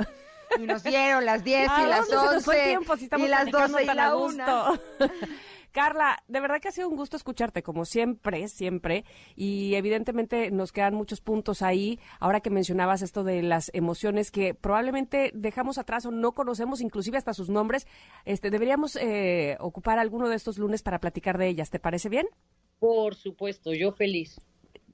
[0.58, 2.78] Y nos dieron las 10 y las 11
[3.18, 4.80] y las 12 y la 1.
[5.72, 9.04] Carla, de verdad que ha sido un gusto escucharte, como siempre, siempre.
[9.34, 11.98] Y evidentemente nos quedan muchos puntos ahí.
[12.20, 17.18] Ahora que mencionabas esto de las emociones que probablemente dejamos atrás o no conocemos, inclusive
[17.18, 17.88] hasta sus nombres,
[18.24, 21.70] este, deberíamos eh, ocupar alguno de estos lunes para platicar de ellas.
[21.70, 22.28] ¿Te parece bien?
[22.84, 24.38] Por supuesto, yo feliz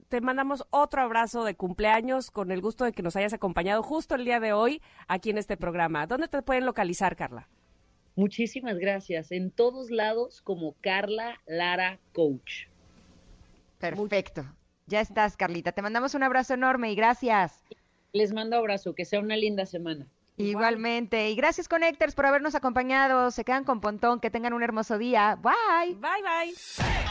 [0.07, 4.13] te mandamos otro abrazo de cumpleaños con el gusto de que nos hayas acompañado justo
[4.13, 6.05] el día de hoy aquí en este programa.
[6.05, 7.47] ¿Dónde te pueden localizar, Carla?
[8.17, 9.31] Muchísimas gracias.
[9.31, 12.65] En todos lados como Carla Lara Coach.
[13.79, 14.43] Perfecto.
[14.85, 15.71] Ya estás, Carlita.
[15.71, 17.63] Te mandamos un abrazo enorme y gracias.
[18.11, 18.93] Les mando abrazo.
[18.93, 20.07] Que sea una linda semana.
[20.35, 21.29] Igualmente.
[21.29, 23.31] Y gracias, Connectors, por habernos acompañado.
[23.31, 24.19] Se quedan con Pontón.
[24.19, 25.37] Que tengan un hermoso día.
[25.41, 25.95] Bye.
[25.95, 27.10] Bye, bye.